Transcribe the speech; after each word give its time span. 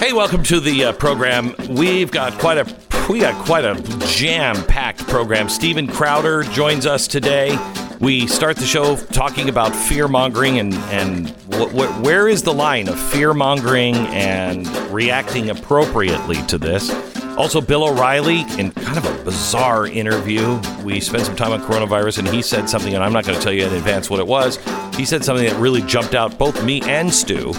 Hey, 0.00 0.14
welcome 0.14 0.42
to 0.44 0.60
the 0.60 0.86
uh, 0.86 0.92
program. 0.92 1.54
We've 1.68 2.10
got 2.10 2.32
quite 2.38 2.56
a 2.56 2.76
we 3.06 3.20
got 3.20 3.44
quite 3.44 3.66
a 3.66 3.74
jam-packed 4.06 5.06
program. 5.06 5.50
Steven 5.50 5.86
Crowder 5.86 6.42
joins 6.44 6.86
us 6.86 7.06
today. 7.06 7.58
We 8.00 8.26
start 8.26 8.56
the 8.56 8.64
show 8.64 8.96
talking 8.96 9.50
about 9.50 9.76
fear 9.76 10.08
mongering 10.08 10.58
and 10.58 10.72
and 10.72 11.28
wh- 11.52 11.68
wh- 11.68 12.02
where 12.02 12.28
is 12.28 12.42
the 12.42 12.52
line 12.54 12.88
of 12.88 12.98
fear 12.98 13.34
mongering 13.34 13.94
and 13.94 14.66
reacting 14.90 15.50
appropriately 15.50 16.36
to 16.46 16.56
this. 16.56 16.90
Also, 17.36 17.60
Bill 17.60 17.84
O'Reilly 17.84 18.46
in 18.58 18.72
kind 18.72 18.96
of 18.96 19.04
a 19.04 19.22
bizarre 19.22 19.86
interview. 19.86 20.58
We 20.82 21.00
spent 21.00 21.26
some 21.26 21.36
time 21.36 21.52
on 21.52 21.60
coronavirus, 21.60 22.20
and 22.20 22.28
he 22.28 22.40
said 22.40 22.70
something, 22.70 22.94
and 22.94 23.04
I'm 23.04 23.12
not 23.12 23.26
going 23.26 23.36
to 23.36 23.44
tell 23.44 23.52
you 23.52 23.66
in 23.66 23.74
advance 23.74 24.08
what 24.08 24.18
it 24.18 24.26
was. 24.26 24.58
He 24.96 25.04
said 25.04 25.22
something 25.26 25.46
that 25.46 25.60
really 25.60 25.82
jumped 25.82 26.14
out 26.14 26.38
both 26.38 26.64
me 26.64 26.80
and 26.84 27.12
Stu. 27.12 27.52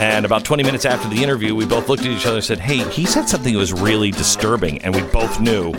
And 0.00 0.24
about 0.24 0.44
20 0.44 0.62
minutes 0.62 0.84
after 0.84 1.08
the 1.08 1.22
interview, 1.22 1.54
we 1.54 1.66
both 1.66 1.88
looked 1.88 2.04
at 2.04 2.10
each 2.10 2.26
other 2.26 2.36
and 2.36 2.44
said, 2.44 2.58
Hey, 2.58 2.88
he 2.90 3.06
said 3.06 3.28
something 3.28 3.52
that 3.52 3.58
was 3.58 3.72
really 3.72 4.10
disturbing. 4.10 4.82
And 4.82 4.94
we 4.94 5.02
both 5.02 5.40
knew 5.40 5.72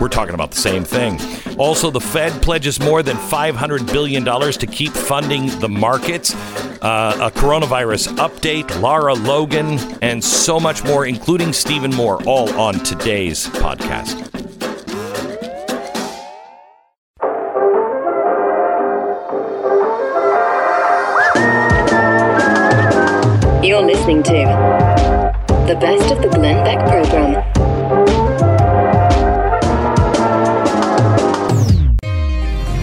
we're 0.00 0.08
talking 0.08 0.34
about 0.34 0.50
the 0.50 0.60
same 0.60 0.84
thing. 0.84 1.20
Also, 1.58 1.90
the 1.90 2.00
Fed 2.00 2.42
pledges 2.42 2.80
more 2.80 3.02
than 3.04 3.16
$500 3.16 3.86
billion 3.92 4.24
to 4.24 4.66
keep 4.66 4.92
funding 4.92 5.46
the 5.60 5.68
markets. 5.68 6.34
Uh, 6.82 7.16
a 7.20 7.38
coronavirus 7.38 8.08
update, 8.16 8.80
Lara 8.80 9.14
Logan, 9.14 9.78
and 10.02 10.22
so 10.24 10.58
much 10.58 10.82
more, 10.82 11.06
including 11.06 11.52
Stephen 11.52 11.92
Moore, 11.92 12.20
all 12.24 12.52
on 12.58 12.74
today's 12.80 13.46
podcast. 13.46 14.51
Listening 24.12 24.22
to 24.24 25.66
the 25.66 25.78
best 25.80 26.12
of 26.12 26.22
the 26.22 26.28
Glenn 26.28 26.64
Beck 26.64 26.78
program. 26.86 27.36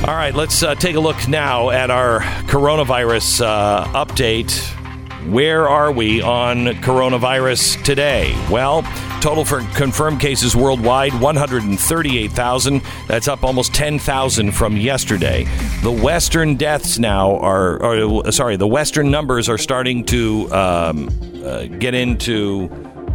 All 0.07 0.15
right, 0.15 0.33
let's 0.33 0.63
uh, 0.63 0.75
take 0.75 0.95
a 0.95 0.99
look 0.99 1.27
now 1.27 1.69
at 1.69 1.91
our 1.91 2.21
coronavirus 2.47 3.45
uh, 3.45 4.05
update. 4.05 4.78
Where 5.27 5.67
are 5.67 5.91
we 5.91 6.21
on 6.21 6.67
coronavirus 6.81 7.83
today? 7.83 8.33
Well, 8.49 8.83
total 9.19 9.43
for 9.43 9.59
confirmed 9.75 10.21
cases 10.21 10.55
worldwide 10.55 11.13
138,000. 11.19 12.81
That's 13.07 13.27
up 13.27 13.43
almost 13.43 13.73
10,000 13.73 14.53
from 14.53 14.77
yesterday. 14.77 15.43
The 15.83 15.91
Western 15.91 16.55
deaths 16.55 16.99
now 16.99 17.37
are, 17.39 17.83
or, 17.83 18.31
sorry, 18.31 18.55
the 18.55 18.67
Western 18.67 19.11
numbers 19.11 19.49
are 19.49 19.57
starting 19.57 20.05
to 20.05 20.49
um, 20.53 21.09
uh, 21.43 21.63
get 21.65 21.93
into 21.93 22.69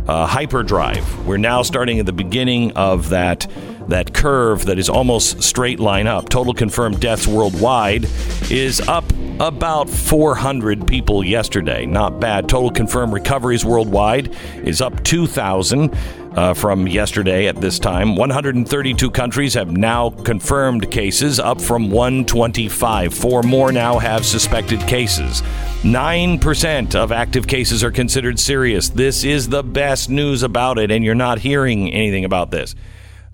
uh, 0.07 0.27
hyperdrive. 0.27 1.27
We're 1.27 1.39
now 1.39 1.63
starting 1.63 2.01
at 2.01 2.07
the 2.07 2.13
beginning 2.13 2.73
of 2.73 3.09
that 3.09 3.47
that 3.89 4.15
curve 4.15 4.65
that 4.65 4.79
is 4.79 4.89
almost 4.89 5.43
straight 5.43 5.79
line 5.79 6.07
up. 6.07 6.29
Total 6.31 6.55
confirmed 6.55 7.01
deaths 7.01 7.27
worldwide 7.27 8.07
is 8.51 8.81
up 8.89 9.05
about 9.41 9.91
400 9.91 10.87
people 10.87 11.25
yesterday. 11.25 11.87
Not 11.87 12.21
bad. 12.21 12.49
Total 12.49 12.71
confirmed 12.71 13.13
recoveries 13.13 13.65
worldwide 13.65 14.35
is 14.65 14.81
up 14.81 15.03
2,000. 15.05 15.95
Uh, 16.35 16.53
from 16.53 16.89
yesterday 16.89 17.47
at 17.47 17.55
this 17.61 17.79
time. 17.79 18.17
132 18.17 19.09
countries 19.13 19.55
have 19.55 19.71
now 19.71 20.11
confirmed 20.11 20.91
cases, 20.91 21.39
up 21.39 21.61
from 21.61 21.93
125. 21.93 23.15
Four 23.15 23.45
more 23.45 23.71
now 23.71 24.01
have 24.01 24.27
suspected 24.27 24.81
cases. 24.81 25.43
9% 25.83 26.97
of 26.97 27.13
active 27.13 27.47
cases 27.47 27.85
are 27.85 27.93
considered 27.93 28.41
serious. 28.41 28.89
This 28.89 29.23
is 29.23 29.49
the 29.49 29.63
best 29.63 30.11
news 30.11 30.43
about 30.43 30.77
it, 30.77 30.91
and 30.91 31.05
you're 31.05 31.15
not 31.15 31.39
hearing 31.39 31.93
anything 31.93 32.25
about 32.25 32.51
this. 32.51 32.75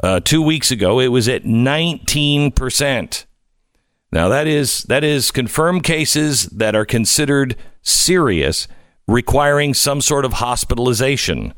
Uh, 0.03 0.21
two 0.21 0.43
weeks 0.43 0.71
ago, 0.71 1.01
it 1.01 1.09
was 1.09 1.27
at 1.27 1.45
19%. 1.45 3.25
Now 4.13 4.29
that 4.29 4.47
is 4.47 4.83
that 4.85 5.05
is 5.05 5.31
confirmed 5.31 5.85
cases 5.85 6.47
that 6.47 6.75
are 6.75 6.85
considered 6.85 7.57
serious, 7.83 8.67
requiring 9.07 9.75
some 9.75 10.01
sort 10.01 10.25
of 10.25 10.35
hospitalization. 10.35 11.55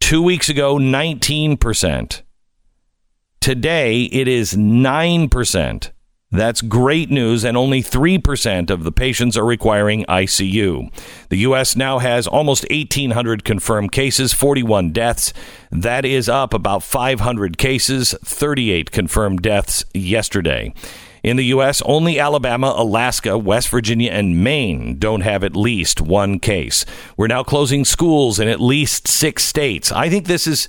Two 0.00 0.20
weeks 0.20 0.48
ago, 0.48 0.76
19%. 0.76 2.22
Today, 3.40 4.02
it 4.04 4.28
is 4.28 4.54
9%. 4.54 5.90
That's 6.30 6.62
great 6.62 7.10
news, 7.10 7.44
and 7.44 7.56
only 7.56 7.80
3% 7.80 8.68
of 8.68 8.82
the 8.82 8.90
patients 8.90 9.36
are 9.36 9.44
requiring 9.44 10.04
ICU. 10.06 10.92
The 11.28 11.36
U.S. 11.38 11.76
now 11.76 12.00
has 12.00 12.26
almost 12.26 12.66
1,800 12.70 13.44
confirmed 13.44 13.92
cases, 13.92 14.32
41 14.32 14.90
deaths. 14.90 15.32
That 15.70 16.04
is 16.04 16.28
up 16.28 16.52
about 16.52 16.82
500 16.82 17.56
cases, 17.56 18.14
38 18.24 18.90
confirmed 18.90 19.42
deaths 19.42 19.84
yesterday. 19.94 20.74
In 21.24 21.38
the 21.38 21.46
U.S., 21.46 21.80
only 21.86 22.20
Alabama, 22.20 22.74
Alaska, 22.76 23.38
West 23.38 23.70
Virginia, 23.70 24.10
and 24.10 24.44
Maine 24.44 24.98
don't 24.98 25.22
have 25.22 25.42
at 25.42 25.56
least 25.56 26.02
one 26.02 26.38
case. 26.38 26.84
We're 27.16 27.28
now 27.28 27.42
closing 27.42 27.86
schools 27.86 28.38
in 28.38 28.46
at 28.46 28.60
least 28.60 29.08
six 29.08 29.42
states. 29.42 29.90
I 29.90 30.10
think 30.10 30.26
this 30.26 30.46
is. 30.46 30.68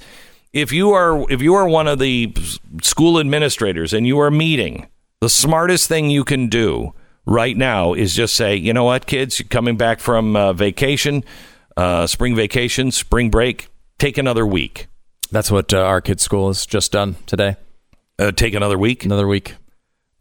If 0.53 0.71
you 0.71 0.91
are 0.91 1.29
if 1.29 1.41
you 1.41 1.53
are 1.55 1.67
one 1.67 1.89
of 1.89 1.99
the 1.99 2.33
school 2.81 3.19
administrators 3.19 3.91
and 3.91 4.07
you 4.07 4.17
are 4.19 4.31
meeting, 4.31 4.87
the 5.19 5.27
smartest 5.27 5.89
thing 5.89 6.09
you 6.09 6.23
can 6.23 6.47
do 6.47 6.93
right 7.25 7.57
now 7.57 7.93
is 7.93 8.15
just 8.15 8.33
say, 8.33 8.55
you 8.55 8.71
know 8.71 8.85
what, 8.85 9.07
kids, 9.07 9.37
you're 9.37 9.49
coming 9.49 9.75
back 9.75 9.99
from 9.99 10.37
uh, 10.37 10.53
vacation, 10.53 11.25
uh, 11.75 12.07
spring 12.07 12.33
vacation, 12.33 12.91
spring 12.91 13.29
break, 13.29 13.67
take 13.99 14.17
another 14.17 14.47
week. 14.47 14.87
That's 15.31 15.51
what 15.51 15.73
uh, 15.73 15.79
our 15.79 15.99
kids' 15.99 16.23
school 16.23 16.47
has 16.47 16.65
just 16.65 16.93
done 16.93 17.17
today. 17.25 17.57
Uh, 18.17 18.31
take 18.31 18.53
another 18.53 18.77
week. 18.77 19.03
Another 19.03 19.27
week. 19.27 19.55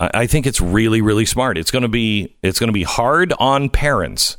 I, 0.00 0.10
I 0.14 0.26
think 0.26 0.46
it's 0.46 0.60
really, 0.60 1.00
really 1.00 1.24
smart. 1.24 1.58
It's 1.58 1.70
going 1.70 1.82
to 1.82 1.88
be 1.88 2.36
it's 2.42 2.58
going 2.58 2.68
to 2.68 2.74
be 2.74 2.82
hard 2.82 3.32
on 3.38 3.68
parents 3.70 4.36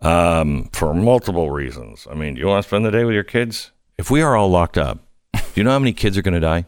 um, 0.00 0.68
for 0.72 0.94
multiple 0.94 1.50
reasons. 1.50 2.06
I 2.10 2.14
mean, 2.14 2.34
do 2.34 2.40
you 2.40 2.46
want 2.46 2.62
to 2.62 2.68
spend 2.68 2.84
the 2.84 2.90
day 2.90 3.04
with 3.04 3.14
your 3.14 3.24
kids? 3.24 3.72
If 3.98 4.10
we 4.10 4.22
are 4.22 4.36
all 4.36 4.48
locked 4.48 4.78
up, 4.78 4.98
do 5.32 5.40
you 5.54 5.64
know 5.64 5.70
how 5.70 5.78
many 5.78 5.92
kids 5.92 6.18
are 6.18 6.22
going 6.22 6.34
to 6.34 6.40
die? 6.40 6.66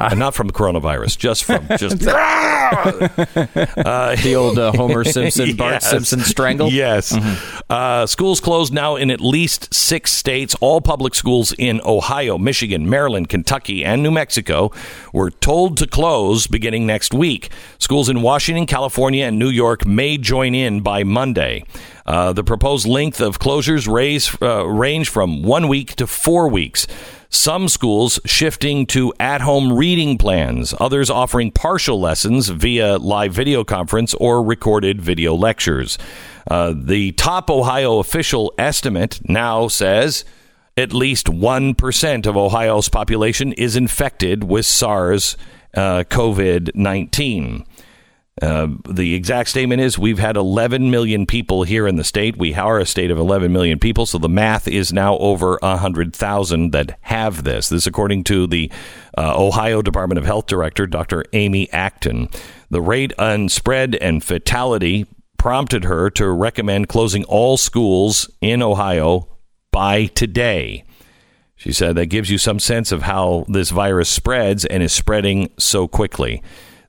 Uh, 0.00 0.14
not 0.14 0.34
from 0.34 0.50
coronavirus, 0.50 1.18
just 1.18 1.44
from 1.44 1.66
just 1.76 2.06
uh, 2.06 4.16
the 4.16 4.34
old 4.34 4.58
uh, 4.58 4.72
Homer 4.72 5.04
Simpson, 5.04 5.54
Bart 5.56 5.74
yes. 5.74 5.90
Simpson 5.90 6.20
strangle. 6.20 6.70
Yes. 6.70 7.12
Mm-hmm. 7.12 7.60
Uh, 7.68 8.06
schools 8.06 8.40
closed 8.40 8.72
now 8.72 8.96
in 8.96 9.10
at 9.10 9.20
least 9.20 9.72
six 9.74 10.10
states. 10.10 10.54
All 10.60 10.80
public 10.80 11.14
schools 11.14 11.52
in 11.58 11.80
Ohio, 11.84 12.38
Michigan, 12.38 12.88
Maryland, 12.88 13.28
Kentucky, 13.28 13.84
and 13.84 14.02
New 14.02 14.10
Mexico 14.10 14.72
were 15.12 15.30
told 15.30 15.76
to 15.76 15.86
close 15.86 16.46
beginning 16.46 16.86
next 16.86 17.12
week. 17.12 17.50
Schools 17.78 18.08
in 18.08 18.22
Washington, 18.22 18.66
California, 18.66 19.26
and 19.26 19.38
New 19.38 19.50
York 19.50 19.86
may 19.86 20.16
join 20.16 20.54
in 20.54 20.80
by 20.80 21.04
Monday. 21.04 21.64
Uh, 22.06 22.32
the 22.32 22.42
proposed 22.42 22.86
length 22.86 23.20
of 23.20 23.38
closures 23.38 23.86
raise, 23.86 24.34
uh, 24.42 24.66
range 24.66 25.08
from 25.08 25.42
one 25.42 25.68
week 25.68 25.94
to 25.96 26.06
four 26.06 26.48
weeks. 26.48 26.86
Some 27.32 27.68
schools 27.68 28.18
shifting 28.24 28.86
to 28.86 29.14
at 29.20 29.40
home 29.40 29.72
reading 29.72 30.18
plans, 30.18 30.74
others 30.80 31.08
offering 31.08 31.52
partial 31.52 32.00
lessons 32.00 32.48
via 32.48 32.98
live 32.98 33.32
video 33.32 33.62
conference 33.62 34.14
or 34.14 34.42
recorded 34.42 35.00
video 35.00 35.36
lectures. 35.36 35.96
Uh, 36.50 36.74
the 36.76 37.12
top 37.12 37.48
Ohio 37.48 38.00
official 38.00 38.52
estimate 38.58 39.20
now 39.28 39.68
says 39.68 40.24
at 40.76 40.92
least 40.92 41.26
1% 41.28 42.26
of 42.26 42.36
Ohio's 42.36 42.88
population 42.88 43.52
is 43.52 43.76
infected 43.76 44.42
with 44.42 44.66
SARS 44.66 45.36
uh, 45.74 46.02
COVID 46.10 46.74
19. 46.74 47.64
Uh, 48.40 48.68
the 48.88 49.14
exact 49.14 49.50
statement 49.50 49.82
is 49.82 49.98
we've 49.98 50.18
had 50.18 50.36
11 50.36 50.90
million 50.90 51.26
people 51.26 51.62
here 51.62 51.86
in 51.86 51.96
the 51.96 52.04
state. 52.04 52.38
We 52.38 52.54
are 52.54 52.78
a 52.78 52.86
state 52.86 53.10
of 53.10 53.18
11 53.18 53.52
million 53.52 53.78
people, 53.78 54.06
so 54.06 54.16
the 54.16 54.28
math 54.30 54.66
is 54.66 54.92
now 54.92 55.18
over 55.18 55.58
100,000 55.62 56.70
that 56.70 56.98
have 57.02 57.44
this. 57.44 57.68
This, 57.68 57.86
according 57.86 58.24
to 58.24 58.46
the 58.46 58.72
uh, 59.18 59.34
Ohio 59.36 59.82
Department 59.82 60.18
of 60.18 60.24
Health 60.24 60.46
Director, 60.46 60.86
Dr. 60.86 61.24
Amy 61.32 61.70
Acton. 61.72 62.28
The 62.70 62.80
rate 62.80 63.12
on 63.18 63.48
spread 63.50 63.94
and 63.96 64.24
fatality 64.24 65.06
prompted 65.36 65.84
her 65.84 66.10
to 66.10 66.28
recommend 66.30 66.88
closing 66.88 67.24
all 67.24 67.56
schools 67.56 68.30
in 68.40 68.62
Ohio 68.62 69.28
by 69.70 70.06
today. 70.06 70.84
She 71.56 71.72
said 71.72 71.96
that 71.96 72.06
gives 72.06 72.30
you 72.30 72.38
some 72.38 72.58
sense 72.58 72.90
of 72.90 73.02
how 73.02 73.44
this 73.46 73.68
virus 73.68 74.08
spreads 74.08 74.64
and 74.64 74.82
is 74.82 74.92
spreading 74.92 75.50
so 75.58 75.86
quickly. 75.86 76.42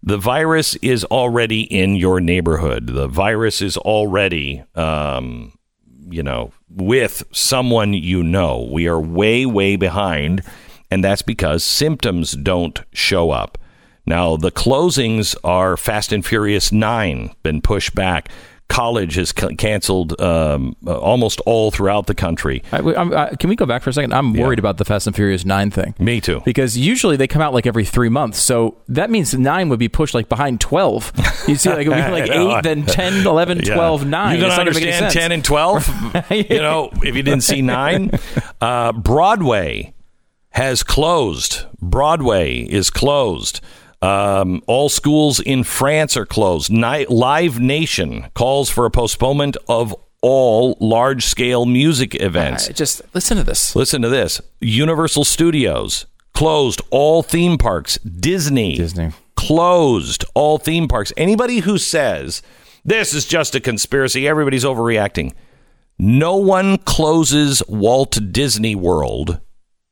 The 0.03 0.17
virus 0.17 0.75
is 0.77 1.03
already 1.05 1.61
in 1.61 1.95
your 1.95 2.19
neighborhood. 2.19 2.87
The 2.87 3.07
virus 3.07 3.61
is 3.61 3.77
already, 3.77 4.63
um, 4.73 5.53
you 6.09 6.23
know, 6.23 6.51
with 6.69 7.23
someone 7.31 7.93
you 7.93 8.23
know. 8.23 8.67
We 8.71 8.87
are 8.87 8.99
way, 8.99 9.45
way 9.45 9.75
behind, 9.75 10.41
and 10.89 11.03
that's 11.03 11.21
because 11.21 11.63
symptoms 11.63 12.31
don't 12.31 12.81
show 12.93 13.29
up. 13.29 13.59
Now, 14.07 14.35
the 14.35 14.51
closings 14.51 15.35
are 15.43 15.77
Fast 15.77 16.11
and 16.11 16.25
Furious 16.25 16.71
9, 16.71 17.35
been 17.43 17.61
pushed 17.61 17.93
back. 17.93 18.29
College 18.71 19.15
has 19.15 19.33
c- 19.37 19.53
canceled 19.55 20.19
um, 20.21 20.75
uh, 20.87 20.97
almost 20.97 21.41
all 21.41 21.71
throughout 21.71 22.07
the 22.07 22.15
country. 22.15 22.63
I, 22.71 22.79
I, 22.79 23.35
can 23.35 23.49
we 23.49 23.57
go 23.57 23.65
back 23.65 23.83
for 23.83 23.89
a 23.89 23.93
second? 23.93 24.13
I'm 24.13 24.33
worried 24.33 24.59
yeah. 24.59 24.61
about 24.61 24.77
the 24.77 24.85
Fast 24.85 25.07
and 25.07 25.15
Furious 25.15 25.43
9 25.43 25.71
thing. 25.71 25.93
Me 25.99 26.21
too. 26.21 26.41
Because 26.45 26.77
usually 26.77 27.17
they 27.17 27.27
come 27.27 27.41
out 27.41 27.53
like 27.53 27.67
every 27.67 27.83
three 27.83 28.07
months. 28.07 28.39
So 28.39 28.77
that 28.87 29.09
means 29.09 29.33
9 29.33 29.67
would 29.69 29.79
be 29.79 29.89
pushed 29.89 30.13
like 30.13 30.29
behind 30.29 30.61
12. 30.61 31.11
You 31.49 31.55
see, 31.55 31.69
like 31.69 31.85
it 31.85 31.89
would 31.89 32.05
be 32.05 32.11
like 32.11 32.31
8, 32.31 32.63
then 32.63 32.85
10, 32.85 33.27
11, 33.27 33.59
yeah. 33.59 33.75
12, 33.75 34.05
9. 34.07 34.35
You 34.35 34.41
don't 34.41 34.59
understand 34.59 35.11
10 35.11 35.31
and 35.33 35.43
12? 35.43 36.31
you 36.31 36.57
know, 36.59 36.89
if 37.03 37.15
you 37.15 37.23
didn't 37.23 37.43
see 37.43 37.61
9. 37.61 38.11
Uh, 38.61 38.91
Broadway 38.91 39.93
has 40.51 40.83
closed. 40.83 41.65
Broadway 41.81 42.59
is 42.59 42.91
closed. 42.91 43.59
Um, 44.01 44.63
all 44.67 44.89
schools 44.89 45.39
in 45.39 45.63
France 45.63 46.17
are 46.17 46.25
closed. 46.25 46.71
Ni- 46.71 47.05
Live 47.05 47.59
Nation 47.59 48.25
calls 48.33 48.69
for 48.69 48.85
a 48.85 48.91
postponement 48.91 49.57
of 49.67 49.95
all 50.23 50.75
large 50.79 51.25
scale 51.25 51.65
music 51.65 52.15
events. 52.19 52.69
Uh, 52.69 52.73
just 52.73 53.01
listen 53.13 53.37
to 53.37 53.43
this. 53.43 53.75
Listen 53.75 54.01
to 54.01 54.09
this. 54.09 54.41
Universal 54.59 55.25
Studios 55.25 56.05
closed 56.33 56.81
all 56.89 57.21
theme 57.23 57.57
parks. 57.57 57.97
Disney, 57.99 58.75
Disney 58.75 59.11
closed 59.35 60.25
all 60.33 60.57
theme 60.57 60.87
parks. 60.87 61.11
Anybody 61.17 61.59
who 61.59 61.77
says 61.77 62.41
this 62.85 63.13
is 63.13 63.25
just 63.25 63.53
a 63.55 63.59
conspiracy, 63.59 64.27
everybody's 64.27 64.63
overreacting. 64.63 65.33
No 65.99 66.37
one 66.37 66.77
closes 66.79 67.61
Walt 67.67 68.17
Disney 68.31 68.73
World. 68.73 69.39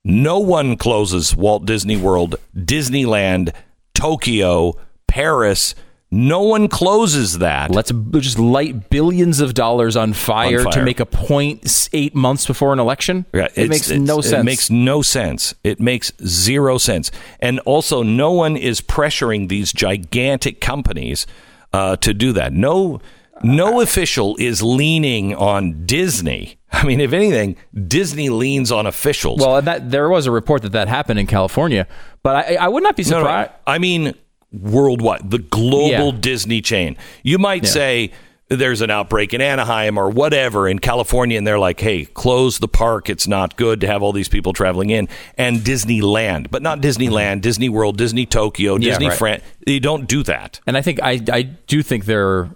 No 0.04 0.40
one 0.40 0.78
closes 0.78 1.36
Walt 1.36 1.66
Disney 1.66 1.98
World, 1.98 2.36
Disneyland, 2.56 3.54
Tokyo, 4.00 4.76
Paris. 5.08 5.76
No 6.12 6.42
one 6.42 6.68
closes 6.68 7.38
that. 7.38 7.70
Let's 7.70 7.92
just 7.92 8.40
light 8.40 8.90
billions 8.90 9.42
of 9.42 9.54
dollars 9.54 9.96
on 9.96 10.14
fire, 10.14 10.60
on 10.60 10.64
fire. 10.64 10.74
to 10.74 10.82
make 10.82 11.00
a 11.00 11.06
point 11.06 11.90
eight 11.94 12.16
months 12.16 12.48
before 12.48 12.74
an 12.74 12.80
election. 12.80 13.28
Yeah, 13.32 13.48
it 13.54 13.70
makes 13.70 13.92
no 13.92 14.22
sense. 14.22 14.42
It 14.42 14.44
makes 14.44 14.70
no 14.72 15.02
sense. 15.04 15.54
It 15.64 15.80
makes 15.80 16.12
zero 16.26 16.80
sense. 16.80 17.12
And 17.40 17.60
also, 17.60 18.02
no 18.02 18.32
one 18.32 18.58
is 18.58 18.82
pressuring 18.82 19.50
these 19.50 19.72
gigantic 19.72 20.60
companies 20.62 21.28
uh, 21.74 21.98
to 21.98 22.14
do 22.14 22.34
that. 22.34 22.54
No, 22.54 23.02
no 23.44 23.80
official 23.82 24.36
is 24.38 24.64
leaning 24.64 25.36
on 25.36 25.86
Disney. 25.86 26.59
I 26.72 26.86
mean, 26.86 27.00
if 27.00 27.14
anything, 27.14 27.56
Disney 27.88 28.30
leans 28.30 28.72
on 28.72 28.86
officials. 28.86 29.40
Well, 29.40 29.62
that, 29.62 29.90
there 29.90 30.10
was 30.10 30.28
a 30.28 30.32
report 30.32 30.62
that 30.62 30.72
that 30.74 30.88
happened 30.88 31.20
in 31.20 31.28
California, 31.28 31.88
but 32.24 32.36
I, 32.36 32.56
I 32.56 32.68
would 32.68 32.84
not 32.84 32.96
be 32.96 33.04
surprised. 33.04 33.52
No, 33.52 33.56
no, 33.56 33.74
I 33.74 33.80
mean, 33.80 34.14
worldwide, 34.52 35.30
the 35.30 35.40
global 35.40 36.14
yeah. 36.14 36.20
Disney 36.20 36.62
chain. 36.62 36.98
You 37.24 37.38
might 37.38 37.64
yeah. 37.64 37.70
say 37.70 38.12
there's 38.50 38.82
an 38.82 38.90
outbreak 38.90 39.34
in 39.34 39.42
Anaheim 39.42 39.98
or 39.98 40.10
whatever 40.10 40.68
in 40.68 40.80
California, 40.80 41.38
and 41.38 41.46
they're 41.46 41.60
like, 41.60 41.80
hey, 41.80 42.06
close 42.06 42.58
the 42.60 42.68
park. 42.68 43.10
It's 43.10 43.28
not 43.28 43.56
good 43.58 43.82
to 43.82 43.88
have 43.88 44.02
all 44.02 44.12
these 44.12 44.30
people 44.30 44.54
traveling 44.54 44.90
in. 44.90 45.08
And 45.38 45.60
Disneyland, 45.60 46.50
but 46.50 46.62
not 46.62 46.82
Disneyland, 46.82 47.34
mm-hmm. 47.34 47.40
Disney 47.42 47.70
World, 47.70 47.98
Disney 47.98 48.26
Tokyo, 48.26 48.78
Disney 48.78 49.06
yeah, 49.06 49.10
right. 49.10 49.18
France. 49.18 49.44
You 49.68 49.80
don't 49.80 50.08
do 50.08 50.24
that. 50.24 50.60
And 50.66 50.78
I 50.78 50.82
think 50.82 51.00
I, 51.02 51.22
I 51.32 51.44
do 51.44 51.84
think 51.84 52.06
they're 52.06 52.50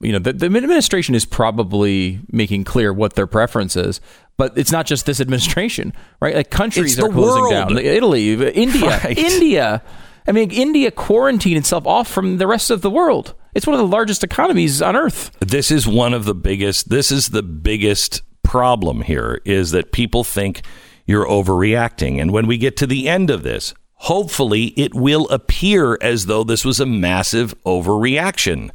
you 0.00 0.12
know, 0.12 0.18
the, 0.18 0.32
the 0.32 0.46
administration 0.46 1.14
is 1.14 1.24
probably 1.24 2.20
making 2.30 2.64
clear 2.64 2.92
what 2.92 3.14
their 3.14 3.26
preference 3.26 3.76
is, 3.76 4.00
but 4.36 4.56
it's 4.56 4.70
not 4.70 4.86
just 4.86 5.06
this 5.06 5.20
administration, 5.20 5.92
right? 6.20 6.34
Like 6.34 6.50
countries 6.50 6.98
are 6.98 7.08
closing 7.08 7.42
world. 7.42 7.50
down. 7.50 7.74
Like 7.74 7.84
Italy, 7.84 8.32
India, 8.32 8.86
right. 9.04 9.18
India. 9.18 9.82
I 10.26 10.32
mean, 10.32 10.50
India 10.50 10.90
quarantined 10.90 11.56
itself 11.56 11.86
off 11.86 12.08
from 12.08 12.36
the 12.36 12.46
rest 12.46 12.70
of 12.70 12.82
the 12.82 12.90
world. 12.90 13.34
It's 13.54 13.66
one 13.66 13.74
of 13.74 13.80
the 13.80 13.86
largest 13.86 14.22
economies 14.22 14.82
on 14.82 14.94
earth. 14.94 15.34
This 15.40 15.70
is 15.70 15.88
one 15.88 16.14
of 16.14 16.26
the 16.26 16.34
biggest. 16.34 16.90
This 16.90 17.10
is 17.10 17.30
the 17.30 17.42
biggest 17.42 18.22
problem 18.44 19.02
here 19.02 19.40
is 19.44 19.72
that 19.72 19.90
people 19.90 20.24
think 20.24 20.62
you're 21.06 21.26
overreacting, 21.26 22.20
and 22.20 22.30
when 22.30 22.46
we 22.46 22.58
get 22.58 22.76
to 22.76 22.86
the 22.86 23.08
end 23.08 23.30
of 23.30 23.42
this, 23.42 23.74
hopefully, 23.94 24.66
it 24.76 24.94
will 24.94 25.26
appear 25.28 25.98
as 26.02 26.26
though 26.26 26.44
this 26.44 26.64
was 26.64 26.78
a 26.78 26.86
massive 26.86 27.54
overreaction 27.64 28.70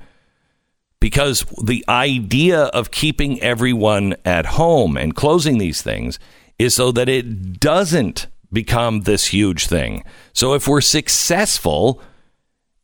because 1.03 1.43
the 1.61 1.83
idea 1.89 2.61
of 2.67 2.89
keeping 2.89 3.37
everyone 3.41 4.15
at 4.23 4.45
home 4.45 4.95
and 4.95 5.13
closing 5.13 5.57
these 5.57 5.81
things 5.81 6.17
is 6.57 6.73
so 6.73 6.93
that 6.93 7.09
it 7.09 7.59
doesn't 7.59 8.27
become 8.53 9.01
this 9.01 9.25
huge 9.25 9.67
thing. 9.67 10.01
So 10.31 10.53
if 10.53 10.65
we're 10.65 10.79
successful, 10.79 12.01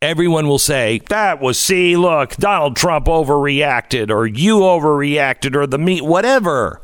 everyone 0.02 0.50
will 0.50 0.60
say, 0.60 1.00
that 1.08 1.40
was, 1.40 1.58
see, 1.58 1.96
look, 1.96 2.36
Donald 2.36 2.76
Trump 2.76 3.06
overreacted, 3.06 4.10
or 4.10 4.28
you 4.28 4.58
overreacted, 4.58 5.56
or 5.56 5.66
the 5.66 5.80
meat, 5.80 6.04
whatever. 6.04 6.82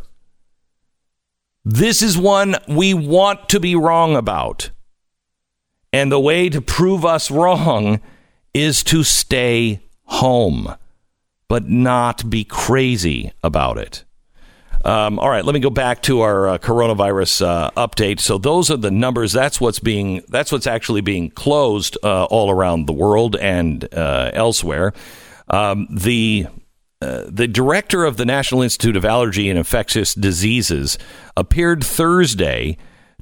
This 1.66 2.02
is 2.02 2.18
one 2.18 2.56
we 2.66 2.94
want 2.94 3.50
to 3.50 3.60
be 3.60 3.76
wrong 3.76 4.16
about. 4.16 4.70
And 5.92 6.10
the 6.10 6.18
way 6.18 6.48
to 6.48 6.62
prove 6.62 7.04
us 7.04 7.30
wrong 7.30 8.00
is 8.54 8.84
to 8.84 9.04
stay 9.04 9.82
home 10.06 10.78
but 11.48 11.70
not 11.70 12.30
be 12.30 12.44
crazy 12.44 13.32
about 13.44 13.78
it. 13.78 14.04
Um, 14.84 15.18
all 15.18 15.30
right, 15.30 15.44
let 15.44 15.54
me 15.56 15.60
go 15.60 15.72
back 15.72 16.04
to 16.04 16.22
our 16.22 16.48
uh, 16.48 16.58
coronavirus 16.60 17.44
uh, 17.44 17.72
update. 17.72 18.20
So 18.20 18.38
those 18.38 18.70
are 18.70 18.78
the 18.78 18.92
numbers. 18.92 19.34
That's 19.34 19.60
what's 19.60 19.80
being. 19.80 20.22
That's 20.28 20.52
what's 20.52 20.68
actually 20.68 21.02
being 21.02 21.32
closed 21.32 21.98
uh, 22.04 22.26
all 22.26 22.52
around 22.52 22.86
the 22.86 22.94
world 22.94 23.36
and 23.36 23.92
uh, 23.94 24.30
elsewhere. 24.32 24.94
Um, 25.50 25.88
the 25.90 26.46
uh, 27.02 27.24
the 27.28 27.48
director 27.48 28.06
of 28.06 28.18
the 28.18 28.26
National 28.26 28.62
Institute 28.62 28.96
of 28.96 29.06
Allergy 29.06 29.50
and 29.50 29.58
Infectious 29.58 30.14
Diseases 30.14 31.00
appeared 31.36 31.84
Thursday 31.84 32.78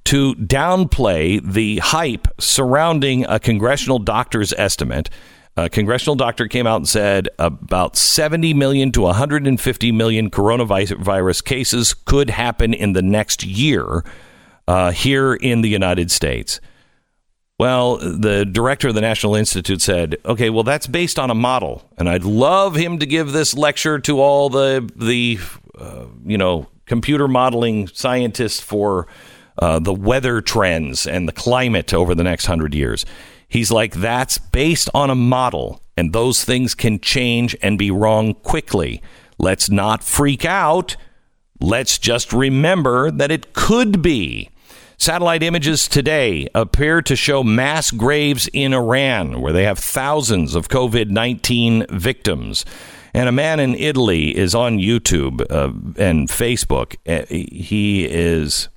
to 0.06 0.36
downplay 0.36 1.42
the 1.44 1.78
hype 1.78 2.28
surrounding 2.40 3.26
a 3.26 3.40
congressional 3.40 4.00
doctor's 4.00 4.52
estimate 4.54 5.10
a 5.56 5.70
congressional 5.70 6.16
doctor 6.16 6.48
came 6.48 6.66
out 6.66 6.78
and 6.78 6.90
said 6.90 7.30
about 7.38 7.96
70 7.96 8.54
million 8.54 8.92
to 8.94 9.02
150 9.02 9.92
million 9.92 10.30
coronavirus 10.32 11.44
cases 11.44 11.94
could 11.94 12.32
happen 12.32 12.74
in 12.74 12.94
the 12.94 13.04
next 13.04 13.44
year 13.44 14.04
uh, 14.68 14.92
here 14.92 15.34
in 15.34 15.62
the 15.62 15.70
United 15.70 16.10
States. 16.10 16.60
Well, 17.60 17.98
the 17.98 18.46
director 18.46 18.88
of 18.88 18.96
the 18.96 19.02
National 19.02 19.36
Institute 19.36 19.82
said, 19.82 20.18
"Okay, 20.26 20.50
well 20.50 20.64
that's 20.64 20.88
based 20.88 21.20
on 21.20 21.30
a 21.30 21.36
model, 21.36 21.88
and 21.98 22.10
I'd 22.10 22.24
love 22.24 22.76
him 22.76 22.98
to 22.98 23.06
give 23.06 23.32
this 23.32 23.54
lecture 23.54 24.00
to 24.00 24.20
all 24.20 24.50
the 24.50 24.90
the 24.96 25.40
uh, 25.78 26.06
you 26.26 26.38
know 26.38 26.68
computer 26.88 27.28
modeling 27.28 27.88
scientists 27.88 28.60
for 28.60 29.08
uh, 29.60 29.78
the 29.78 29.94
weather 29.94 30.42
trends 30.42 31.06
and 31.06 31.28
the 31.28 31.32
climate 31.32 31.94
over 31.94 32.16
the 32.16 32.24
next 32.24 32.48
hundred 32.48 32.74
years." 32.74 33.06
He's 33.54 33.70
like, 33.70 33.94
that's 33.94 34.40
based 34.40 34.90
on 34.96 35.12
a 35.12 35.16
model, 35.16 35.80
and 35.96 36.12
those 36.12 36.44
things 36.44 36.74
can 36.74 37.00
change 37.00 37.56
and 37.62 37.78
be 37.78 37.92
wrong 37.92 38.34
quickly. 38.34 39.00
Let's 39.38 39.70
not 39.70 40.04
freak 40.04 40.44
out. 40.44 40.96
Let's 41.62 42.00
just 42.00 42.34
remember 42.34 43.12
that 43.12 43.30
it 43.30 43.54
could 43.54 44.02
be. 44.02 44.50
Satellite 44.98 45.44
images 45.44 45.88
today 45.88 46.48
appear 46.56 47.04
to 47.04 47.16
show 47.16 47.44
mass 47.44 47.92
graves 47.92 48.50
in 48.54 48.74
Iran, 48.74 49.40
where 49.40 49.54
they 49.54 49.66
have 49.66 49.78
thousands 49.78 50.56
of 50.56 50.68
COVID 50.68 51.12
19 51.12 51.86
victims. 51.92 52.66
And 53.14 53.30
a 53.30 53.32
man 53.32 53.60
in 53.60 53.76
Italy 53.76 54.36
is 54.36 54.56
on 54.56 54.80
YouTube 54.80 55.42
uh, 55.52 56.02
and 56.02 56.28
Facebook. 56.28 56.96
Uh, 57.06 57.28
he 57.30 58.06
is 58.06 58.70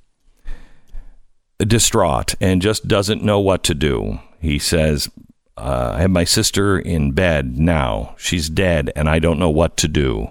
distraught 1.57 2.35
and 2.39 2.61
just 2.61 2.87
doesn't 2.87 3.23
know 3.23 3.39
what 3.39 3.63
to 3.63 3.73
do. 3.73 4.19
He 4.39 4.59
says, 4.59 5.09
uh, 5.57 5.93
I 5.95 6.01
have 6.01 6.11
my 6.11 6.23
sister 6.23 6.77
in 6.77 7.11
bed 7.11 7.57
now. 7.57 8.15
She's 8.17 8.49
dead, 8.49 8.91
and 8.95 9.09
I 9.09 9.19
don't 9.19 9.39
know 9.39 9.49
what 9.49 9.75
to 9.77 9.87
do. 9.87 10.29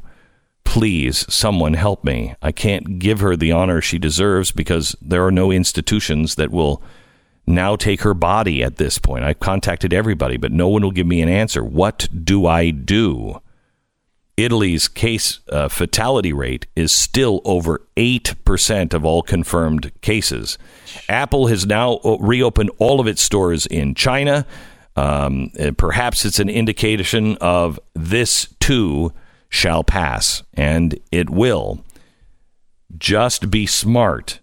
Please, 0.64 1.32
someone 1.32 1.74
help 1.74 2.04
me. 2.04 2.34
I 2.42 2.52
can't 2.52 2.98
give 2.98 3.20
her 3.20 3.36
the 3.36 3.52
honor 3.52 3.80
she 3.80 3.98
deserves 3.98 4.52
because 4.52 4.94
there 5.00 5.24
are 5.24 5.32
no 5.32 5.50
institutions 5.50 6.36
that 6.36 6.50
will 6.50 6.82
now 7.46 7.76
take 7.76 8.02
her 8.02 8.14
body 8.14 8.62
at 8.62 8.76
this 8.76 8.98
point. 8.98 9.24
I've 9.24 9.40
contacted 9.40 9.92
everybody, 9.92 10.36
but 10.36 10.52
no 10.52 10.68
one 10.68 10.82
will 10.82 10.90
give 10.90 11.06
me 11.06 11.22
an 11.22 11.28
answer. 11.28 11.64
What 11.64 12.08
do 12.24 12.46
I 12.46 12.70
do? 12.70 13.40
Italy's 14.36 14.86
case 14.86 15.40
uh, 15.48 15.68
fatality 15.68 16.32
rate 16.32 16.66
is 16.76 16.92
still 16.92 17.40
over 17.44 17.82
8% 17.96 18.92
of 18.92 19.04
all 19.04 19.22
confirmed 19.22 19.92
cases. 20.02 20.58
Apple 21.08 21.46
has 21.46 21.66
now 21.66 21.94
uh, 22.04 22.18
reopened 22.18 22.70
all 22.78 23.00
of 23.00 23.06
its 23.06 23.22
stores 23.22 23.64
in 23.66 23.94
China. 23.94 24.46
Um, 24.94 25.50
perhaps 25.76 26.24
it's 26.24 26.38
an 26.38 26.48
indication 26.48 27.36
of 27.40 27.80
this 27.94 28.54
too 28.60 29.12
shall 29.48 29.84
pass, 29.84 30.42
and 30.54 30.98
it 31.10 31.30
will. 31.30 31.82
Just 32.96 33.50
be 33.50 33.66
smart. 33.66 34.40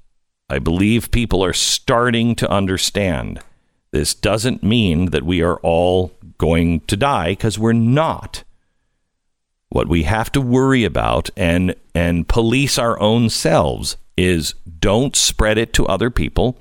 I 0.49 0.59
believe 0.59 1.11
people 1.11 1.43
are 1.43 1.53
starting 1.53 2.35
to 2.35 2.49
understand. 2.49 3.39
This 3.91 4.13
doesn't 4.13 4.63
mean 4.63 5.07
that 5.11 5.23
we 5.23 5.41
are 5.41 5.59
all 5.61 6.11
going 6.37 6.81
to 6.81 6.97
die 6.97 7.31
because 7.31 7.59
we're 7.59 7.73
not 7.73 8.43
What 9.73 9.87
we 9.87 10.03
have 10.03 10.31
to 10.33 10.39
worry 10.39 10.83
about 10.83 11.31
and 11.35 11.73
and 11.95 12.27
police 12.27 12.77
our 12.77 12.99
own 12.99 13.31
selves 13.31 13.97
is 14.15 14.53
don't 14.79 15.15
spread 15.15 15.57
it 15.57 15.73
to 15.73 15.87
other 15.87 16.11
people. 16.11 16.59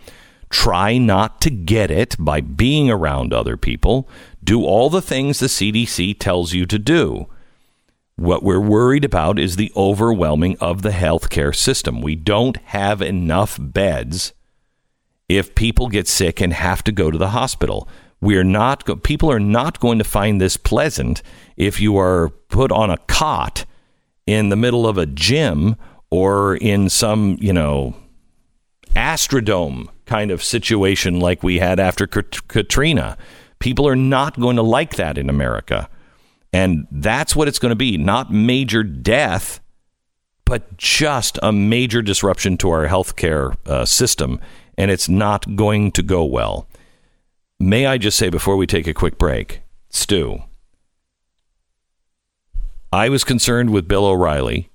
Try 0.49 0.97
not 0.97 1.38
to 1.42 1.50
get 1.50 1.90
it 1.90 2.16
by 2.19 2.40
being 2.40 2.88
around 2.88 3.35
other 3.35 3.59
people. 3.59 4.09
Do 4.42 4.64
all 4.64 4.88
the 4.88 5.02
things 5.02 5.40
the 5.40 5.49
CDC 5.49 6.19
tells 6.19 6.54
you 6.54 6.64
to 6.64 6.78
do. 6.78 7.26
What 8.16 8.42
we're 8.42 8.59
worried 8.59 9.04
about 9.04 9.38
is 9.38 9.57
the 9.57 9.73
overwhelming 9.76 10.57
of 10.59 10.81
the 10.81 10.92
healthcare 10.92 11.54
system. 11.54 12.00
We 12.00 12.14
don't 12.14 12.57
have 12.69 13.02
enough 13.02 13.59
beds 13.61 14.33
if 15.28 15.54
people 15.54 15.88
get 15.88 16.09
sick 16.09 16.40
and 16.40 16.54
have 16.54 16.83
to 16.85 16.92
go 16.92 17.11
to 17.11 17.19
the 17.19 17.31
hospital. 17.31 17.87
We're 18.23 18.45
not 18.45 19.02
people 19.02 19.31
are 19.33 19.41
not 19.41 19.81
going 19.81 19.99
to 19.99 20.05
find 20.05 20.41
this 20.41 20.57
pleasant 20.57 21.23
if 21.57 21.81
you 21.81 21.99
are 21.99 22.31
put 22.49 22.71
on 22.71 22.88
a 22.88 22.97
cot 22.97 23.67
in 24.26 24.49
the 24.49 24.57
middle 24.57 24.87
of 24.87 24.97
a 24.97 25.07
gym 25.07 25.75
or 26.09 26.55
in 26.55 26.88
some, 26.88 27.37
you 27.41 27.52
know, 27.52 27.97
Astrodome 28.95 29.88
kind 30.07 30.31
of 30.31 30.43
situation 30.43 31.19
like 31.19 31.43
we 31.43 31.59
had 31.59 31.81
after 31.81 32.07
Katrina. 32.07 33.19
People 33.59 33.88
are 33.88 33.97
not 33.97 34.38
going 34.38 34.57
to 34.57 34.62
like 34.62 34.95
that 34.97 35.19
in 35.19 35.29
America. 35.29 35.88
And 36.52 36.87
that's 36.93 37.35
what 37.35 37.49
it's 37.49 37.59
going 37.59 37.71
to 37.71 37.76
be 37.76 37.97
not 37.97 38.33
major 38.33 38.85
death, 38.85 39.59
but 40.45 40.76
just 40.76 41.41
a 41.43 41.50
major 41.50 42.02
disruption 42.02 42.57
to 42.59 42.71
our 42.71 42.87
healthcare 42.87 43.57
uh, 43.67 43.85
system. 43.85 44.38
And 44.79 44.93
it's 44.93 45.09
not 45.09 45.57
going 45.57 45.91
to 45.93 46.02
go 46.02 46.25
well. 46.25 46.69
May 47.62 47.87
I 47.87 47.97
just 47.97 48.19
say 48.19 48.28
before 48.28 48.57
we 48.57 48.66
take 48.66 48.88
a 48.88 48.92
quick 48.92 49.19
break, 49.19 49.62
Stu, 49.88 50.42
I 52.92 53.09
was 53.09 53.23
concerned 53.23 53.71
with 53.71 53.87
Bill 53.87 54.04
O'Reilly 54.04 54.69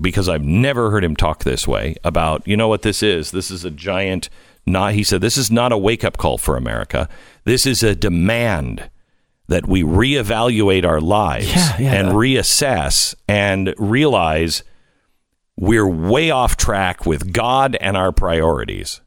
because 0.00 0.28
I've 0.28 0.42
never 0.42 0.90
heard 0.90 1.04
him 1.04 1.14
talk 1.14 1.44
this 1.44 1.68
way 1.68 1.94
about, 2.02 2.44
you 2.44 2.56
know 2.56 2.66
what 2.66 2.82
this 2.82 3.00
is? 3.00 3.30
This 3.30 3.48
is 3.52 3.64
a 3.64 3.70
giant 3.70 4.28
not 4.66 4.94
he 4.94 5.04
said 5.04 5.20
this 5.20 5.36
is 5.36 5.52
not 5.52 5.70
a 5.70 5.78
wake 5.78 6.02
up 6.02 6.16
call 6.16 6.36
for 6.36 6.56
America. 6.56 7.08
This 7.44 7.64
is 7.64 7.84
a 7.84 7.94
demand 7.94 8.90
that 9.46 9.68
we 9.68 9.84
reevaluate 9.84 10.84
our 10.84 11.00
lives 11.00 11.54
yeah, 11.54 11.78
yeah. 11.78 11.94
and 11.94 12.08
reassess 12.08 13.14
and 13.28 13.72
realize 13.78 14.64
we're 15.56 15.86
way 15.86 16.32
off 16.32 16.56
track 16.56 17.06
with 17.06 17.32
God 17.32 17.76
and 17.76 17.96
our 17.96 18.10
priorities. 18.10 19.00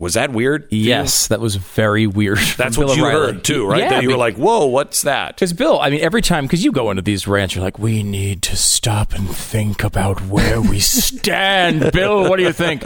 Was 0.00 0.14
that 0.14 0.30
weird? 0.32 0.68
Yes, 0.70 1.26
that 1.26 1.40
was 1.40 1.56
very 1.56 2.06
weird. 2.06 2.38
That's 2.56 2.78
what 2.78 2.96
you 2.96 3.04
O'Reilly. 3.04 3.32
heard 3.32 3.44
too, 3.44 3.66
right? 3.66 3.80
Yeah, 3.80 3.88
that 3.90 4.02
you 4.04 4.10
were 4.10 4.16
like, 4.16 4.36
"Whoa, 4.36 4.66
what's 4.66 5.02
that?" 5.02 5.34
Because 5.34 5.52
Bill, 5.52 5.80
I 5.80 5.90
mean, 5.90 6.00
every 6.02 6.22
time 6.22 6.44
because 6.44 6.64
you 6.64 6.70
go 6.70 6.90
into 6.90 7.02
these 7.02 7.26
rants, 7.26 7.56
you're 7.56 7.64
like, 7.64 7.80
"We 7.80 8.04
need 8.04 8.40
to 8.42 8.56
stop 8.56 9.12
and 9.12 9.28
think 9.28 9.82
about 9.82 10.20
where 10.28 10.60
we 10.60 10.78
stand." 10.78 11.90
Bill, 11.92 12.30
what 12.30 12.36
do 12.36 12.44
you 12.44 12.52
think? 12.52 12.84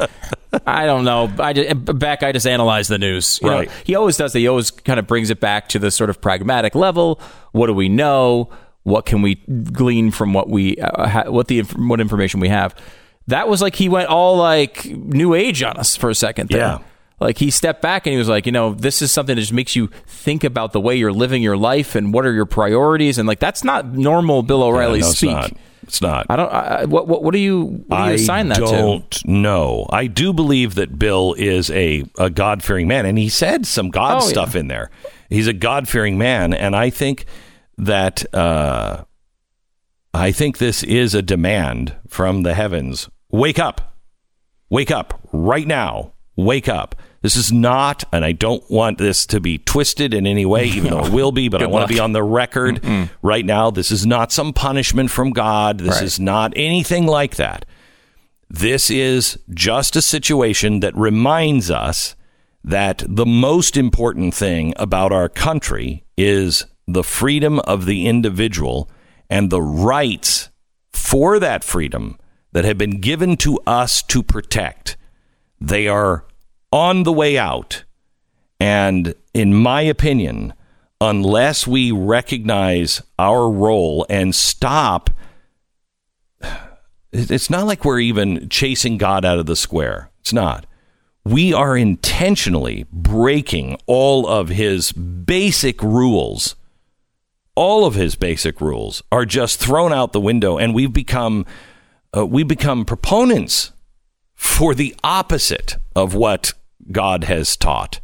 I 0.66 0.86
don't 0.86 1.04
know. 1.04 1.30
I 1.38 1.52
just, 1.52 1.98
back, 1.98 2.22
I 2.22 2.32
just 2.32 2.46
analyze 2.46 2.88
the 2.88 2.98
news. 2.98 3.38
You 3.42 3.50
right. 3.50 3.68
Know, 3.68 3.74
he 3.84 3.94
always 3.94 4.16
does 4.16 4.32
that. 4.32 4.38
He 4.38 4.48
always 4.48 4.70
kind 4.70 4.98
of 4.98 5.06
brings 5.06 5.28
it 5.28 5.38
back 5.38 5.68
to 5.70 5.78
the 5.78 5.90
sort 5.90 6.08
of 6.08 6.18
pragmatic 6.18 6.74
level. 6.74 7.20
What 7.52 7.66
do 7.66 7.74
we 7.74 7.90
know? 7.90 8.48
What 8.84 9.04
can 9.04 9.20
we 9.20 9.34
glean 9.34 10.12
from 10.12 10.32
what 10.32 10.48
we 10.48 10.78
uh, 10.78 11.06
ha- 11.06 11.30
what 11.30 11.48
the 11.48 11.60
what 11.60 12.00
information 12.00 12.40
we 12.40 12.48
have? 12.48 12.74
That 13.26 13.48
was 13.48 13.60
like 13.60 13.74
he 13.74 13.90
went 13.90 14.08
all 14.08 14.38
like 14.38 14.86
new 14.86 15.34
age 15.34 15.62
on 15.62 15.76
us 15.76 15.94
for 15.94 16.08
a 16.08 16.14
second. 16.14 16.48
There. 16.48 16.58
Yeah 16.58 16.78
like 17.22 17.38
he 17.38 17.50
stepped 17.50 17.80
back 17.80 18.06
and 18.06 18.12
he 18.12 18.18
was 18.18 18.28
like, 18.28 18.46
you 18.46 18.52
know, 18.52 18.74
this 18.74 19.00
is 19.00 19.12
something 19.12 19.36
that 19.36 19.40
just 19.40 19.52
makes 19.52 19.76
you 19.76 19.88
think 20.06 20.44
about 20.44 20.72
the 20.72 20.80
way 20.80 20.96
you're 20.96 21.12
living 21.12 21.42
your 21.42 21.56
life 21.56 21.94
and 21.94 22.12
what 22.12 22.26
are 22.26 22.32
your 22.32 22.46
priorities 22.46 23.18
and 23.18 23.26
like 23.26 23.38
that's 23.38 23.64
not 23.64 23.86
normal 23.92 24.42
Bill 24.42 24.62
O'Reilly 24.62 25.00
yeah, 25.00 25.06
no, 25.06 25.12
speak. 25.12 25.30
It's 25.30 25.50
not. 25.50 25.60
It's 25.84 26.00
not. 26.00 26.26
I 26.30 26.36
don't. 26.36 26.52
I, 26.52 26.84
what, 26.84 27.08
what, 27.08 27.24
what 27.24 27.32
do 27.32 27.38
you 27.38 27.84
what 27.88 28.04
do 28.04 28.08
you 28.10 28.14
assign 28.14 28.48
that 28.48 28.58
to? 28.58 28.64
I 28.64 28.70
don't 28.70 29.26
know. 29.26 29.86
I 29.90 30.06
do 30.06 30.32
believe 30.32 30.76
that 30.76 30.96
Bill 30.98 31.34
is 31.36 31.70
a 31.70 32.04
a 32.18 32.30
God 32.30 32.62
fearing 32.62 32.86
man, 32.86 33.04
and 33.04 33.18
he 33.18 33.28
said 33.28 33.66
some 33.66 33.90
God 33.90 34.22
oh, 34.22 34.26
stuff 34.26 34.54
yeah. 34.54 34.60
in 34.60 34.68
there. 34.68 34.90
He's 35.28 35.48
a 35.48 35.52
God 35.52 35.88
fearing 35.88 36.18
man, 36.18 36.54
and 36.54 36.76
I 36.76 36.90
think 36.90 37.26
that 37.78 38.32
uh, 38.32 39.04
I 40.14 40.30
think 40.30 40.58
this 40.58 40.84
is 40.84 41.14
a 41.14 41.22
demand 41.22 41.96
from 42.06 42.42
the 42.42 42.54
heavens. 42.54 43.08
Wake 43.30 43.58
up, 43.58 43.96
wake 44.70 44.90
up 44.90 45.20
right 45.32 45.66
now. 45.66 46.12
Wake 46.36 46.68
up. 46.68 46.94
This 47.22 47.36
is 47.36 47.52
not, 47.52 48.02
and 48.12 48.24
I 48.24 48.32
don't 48.32 48.68
want 48.68 48.98
this 48.98 49.26
to 49.26 49.40
be 49.40 49.58
twisted 49.58 50.12
in 50.12 50.26
any 50.26 50.44
way, 50.44 50.66
even 50.66 50.90
though 50.90 51.04
it 51.04 51.12
will 51.12 51.30
be, 51.30 51.48
but 51.48 51.62
I 51.62 51.66
want 51.66 51.88
to 51.88 51.94
be 51.94 52.00
on 52.00 52.12
the 52.12 52.22
record 52.22 52.82
Mm-mm. 52.82 53.10
right 53.22 53.46
now. 53.46 53.70
This 53.70 53.92
is 53.92 54.04
not 54.04 54.32
some 54.32 54.52
punishment 54.52 55.10
from 55.10 55.30
God. 55.30 55.78
This 55.78 55.94
right. 55.96 56.02
is 56.02 56.18
not 56.18 56.52
anything 56.56 57.06
like 57.06 57.36
that. 57.36 57.64
This 58.50 58.90
is 58.90 59.38
just 59.50 59.94
a 59.94 60.02
situation 60.02 60.80
that 60.80 60.96
reminds 60.96 61.70
us 61.70 62.16
that 62.64 63.04
the 63.08 63.26
most 63.26 63.76
important 63.76 64.34
thing 64.34 64.74
about 64.76 65.12
our 65.12 65.28
country 65.28 66.04
is 66.16 66.66
the 66.86 67.04
freedom 67.04 67.60
of 67.60 67.86
the 67.86 68.06
individual 68.06 68.90
and 69.30 69.48
the 69.48 69.62
rights 69.62 70.50
for 70.92 71.38
that 71.38 71.62
freedom 71.64 72.18
that 72.50 72.64
have 72.64 72.78
been 72.78 73.00
given 73.00 73.36
to 73.38 73.58
us 73.66 74.02
to 74.02 74.22
protect. 74.22 74.96
They 75.60 75.88
are 75.88 76.26
on 76.72 77.02
the 77.02 77.12
way 77.12 77.38
out. 77.38 77.84
And 78.58 79.14
in 79.34 79.54
my 79.54 79.82
opinion, 79.82 80.54
unless 81.00 81.66
we 81.66 81.92
recognize 81.92 83.02
our 83.18 83.50
role 83.50 84.06
and 84.08 84.34
stop, 84.34 85.10
it's 87.12 87.50
not 87.50 87.66
like 87.66 87.84
we're 87.84 88.00
even 88.00 88.48
chasing 88.48 88.98
God 88.98 89.24
out 89.24 89.38
of 89.38 89.46
the 89.46 89.56
square. 89.56 90.10
It's 90.20 90.32
not. 90.32 90.66
We 91.24 91.52
are 91.52 91.76
intentionally 91.76 92.86
breaking 92.92 93.78
all 93.86 94.26
of 94.26 94.48
his 94.48 94.92
basic 94.92 95.82
rules. 95.82 96.56
All 97.54 97.84
of 97.84 97.94
his 97.94 98.16
basic 98.16 98.60
rules 98.60 99.02
are 99.12 99.26
just 99.26 99.60
thrown 99.60 99.92
out 99.92 100.12
the 100.12 100.20
window, 100.20 100.58
and 100.58 100.74
we've 100.74 100.92
become 100.92 101.46
uh, 102.16 102.26
we 102.26 102.42
become 102.42 102.84
proponents 102.84 103.72
for 104.34 104.74
the 104.74 104.94
opposite 105.04 105.76
of 105.94 106.14
what 106.14 106.54
God 106.90 107.24
has 107.24 107.56
taught. 107.56 108.00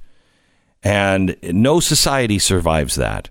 And 0.82 1.37
no 1.42 1.80
society 1.80 2.38
survives 2.38 2.94
that. 2.94 3.30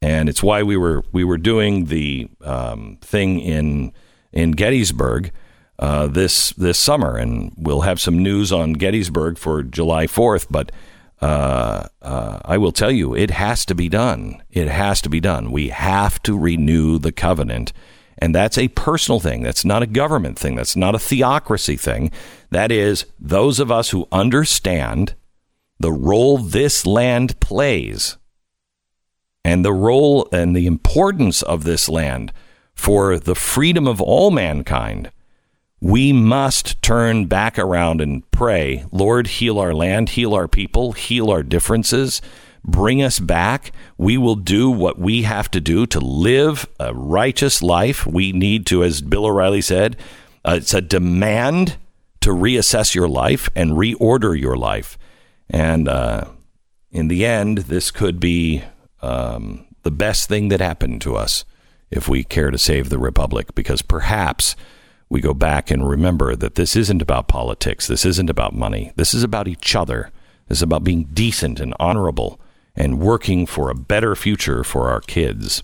And 0.00 0.28
it's 0.28 0.42
why 0.42 0.62
we 0.62 0.76
were 0.76 1.02
we 1.12 1.24
were 1.24 1.38
doing 1.38 1.86
the 1.86 2.28
um, 2.42 2.98
thing 3.00 3.40
in 3.40 3.92
in 4.32 4.52
Gettysburg 4.52 5.32
uh, 5.78 6.06
this 6.06 6.50
this 6.50 6.78
summer, 6.78 7.16
and 7.16 7.52
we'll 7.56 7.80
have 7.80 8.00
some 8.00 8.22
news 8.22 8.52
on 8.52 8.74
Gettysburg 8.74 9.38
for 9.38 9.62
July 9.62 10.06
Fourth. 10.06 10.46
But 10.50 10.70
uh, 11.20 11.88
uh, 12.02 12.40
I 12.44 12.58
will 12.58 12.72
tell 12.72 12.90
you, 12.90 13.14
it 13.14 13.30
has 13.30 13.64
to 13.66 13.74
be 13.74 13.88
done. 13.88 14.42
It 14.50 14.68
has 14.68 15.00
to 15.02 15.08
be 15.08 15.20
done. 15.20 15.50
We 15.52 15.70
have 15.70 16.22
to 16.24 16.38
renew 16.38 16.98
the 16.98 17.12
covenant. 17.12 17.72
And 18.24 18.34
that's 18.34 18.56
a 18.56 18.68
personal 18.68 19.20
thing. 19.20 19.42
That's 19.42 19.66
not 19.66 19.82
a 19.82 19.86
government 19.86 20.38
thing. 20.38 20.54
That's 20.54 20.76
not 20.76 20.94
a 20.94 20.98
theocracy 20.98 21.76
thing. 21.76 22.10
That 22.48 22.72
is 22.72 23.04
those 23.20 23.60
of 23.60 23.70
us 23.70 23.90
who 23.90 24.08
understand 24.10 25.14
the 25.78 25.92
role 25.92 26.38
this 26.38 26.86
land 26.86 27.38
plays 27.38 28.16
and 29.44 29.62
the 29.62 29.74
role 29.74 30.26
and 30.32 30.56
the 30.56 30.66
importance 30.66 31.42
of 31.42 31.64
this 31.64 31.86
land 31.86 32.32
for 32.72 33.18
the 33.18 33.34
freedom 33.34 33.86
of 33.86 34.00
all 34.00 34.30
mankind, 34.30 35.10
we 35.82 36.10
must 36.10 36.80
turn 36.80 37.26
back 37.26 37.58
around 37.58 38.00
and 38.00 38.30
pray, 38.30 38.86
Lord, 38.90 39.26
heal 39.26 39.58
our 39.58 39.74
land, 39.74 40.08
heal 40.08 40.32
our 40.32 40.48
people, 40.48 40.92
heal 40.92 41.30
our 41.30 41.42
differences, 41.42 42.22
bring 42.64 43.02
us 43.02 43.18
back. 43.18 43.72
We 43.98 44.16
will 44.16 44.36
do 44.36 44.70
what 44.70 44.98
we 44.98 45.22
have 45.22 45.50
to 45.52 45.60
do 45.60 45.86
to 45.86 46.00
live 46.00 46.66
a 46.80 46.94
righteous 46.94 47.62
life. 47.62 48.06
We 48.06 48.32
need 48.32 48.66
to, 48.66 48.82
as 48.82 49.02
Bill 49.02 49.26
O'Reilly 49.26 49.60
said, 49.60 49.96
uh, 50.44 50.54
it's 50.56 50.74
a 50.74 50.80
demand 50.80 51.76
to 52.20 52.30
reassess 52.30 52.94
your 52.94 53.08
life 53.08 53.48
and 53.54 53.72
reorder 53.72 54.38
your 54.38 54.56
life. 54.56 54.98
And 55.50 55.88
uh, 55.88 56.24
in 56.90 57.08
the 57.08 57.26
end, 57.26 57.58
this 57.58 57.90
could 57.90 58.18
be 58.18 58.64
um, 59.02 59.66
the 59.82 59.90
best 59.90 60.28
thing 60.28 60.48
that 60.48 60.60
happened 60.60 61.02
to 61.02 61.16
us 61.16 61.44
if 61.90 62.08
we 62.08 62.24
care 62.24 62.50
to 62.50 62.58
save 62.58 62.88
the 62.88 62.98
republic, 62.98 63.54
because 63.54 63.82
perhaps 63.82 64.56
we 65.10 65.20
go 65.20 65.34
back 65.34 65.70
and 65.70 65.86
remember 65.86 66.34
that 66.34 66.54
this 66.54 66.74
isn't 66.74 67.02
about 67.02 67.28
politics. 67.28 67.86
This 67.86 68.06
isn't 68.06 68.30
about 68.30 68.54
money. 68.54 68.90
This 68.96 69.12
is 69.12 69.22
about 69.22 69.46
each 69.46 69.76
other. 69.76 70.10
This 70.48 70.58
is 70.58 70.62
about 70.62 70.82
being 70.82 71.04
decent 71.12 71.60
and 71.60 71.74
honorable 71.78 72.40
and 72.76 73.00
working 73.00 73.46
for 73.46 73.70
a 73.70 73.74
better 73.74 74.14
future 74.14 74.64
for 74.64 74.90
our 74.90 75.00
kids. 75.00 75.62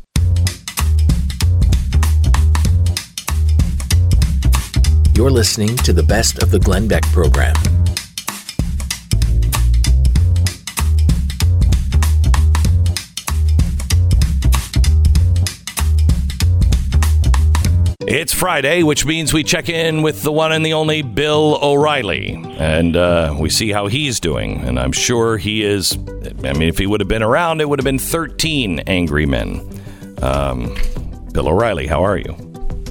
You're 5.15 5.31
listening 5.31 5.77
to 5.79 5.93
the 5.93 6.05
best 6.07 6.43
of 6.43 6.51
the 6.51 6.59
Glenn 6.59 6.89
Beck 6.89 7.03
program. 7.13 7.55
It's 18.11 18.35
Friday, 18.35 18.83
which 18.83 19.07
means 19.07 19.33
we 19.33 19.45
check 19.45 19.69
in 19.69 20.03
with 20.03 20.25
the 20.25 20.33
one 20.33 20.51
and 20.51 20.67
the 20.67 20.73
only 20.73 21.03
Bill 21.03 21.61
O'Reilly, 21.63 22.43
and 22.59 22.97
uh, 22.97 23.37
we 23.39 23.49
see 23.51 23.71
how 23.71 23.87
he's 23.87 24.19
doing. 24.19 24.63
And 24.63 24.81
I'm 24.81 24.91
sure 24.91 25.39
he 25.39 25.63
is. 25.63 25.97
I 26.43 26.53
mean, 26.55 26.69
if 26.69 26.77
he 26.77 26.89
would 26.89 26.99
have 27.01 27.07
been 27.07 27.23
around, 27.23 27.61
it 27.61 27.69
would 27.69 27.79
have 27.79 27.85
been 27.85 28.01
13 28.01 28.81
angry 28.81 29.27
men. 29.27 29.61
Um, 30.23 30.75
Bill 31.33 31.47
O'Reilly, 31.47 31.87
how 31.87 32.05
are 32.05 32.17
you? 32.17 32.35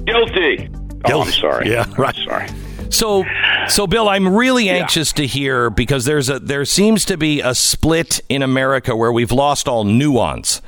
Guilty. 0.06 0.70
Oh, 1.04 1.24
I'm 1.24 1.32
sorry. 1.32 1.70
Yeah, 1.70 1.86
right. 1.98 2.18
I'm 2.18 2.24
sorry. 2.24 2.48
So, 2.90 3.26
so 3.68 3.88
Bill, 3.88 4.08
I'm 4.08 4.34
really 4.34 4.70
anxious 4.70 5.12
to 5.14 5.28
hear 5.28 5.70
because 5.70 6.06
there's 6.06 6.30
a 6.30 6.40
there 6.40 6.64
seems 6.64 7.04
to 7.06 7.18
be 7.18 7.42
a 7.42 7.54
split 7.54 8.22
in 8.30 8.42
America 8.42 8.96
where 8.96 9.12
we've 9.12 9.34
lost 9.34 9.68
all 9.68 9.84
nuance. 9.84 10.62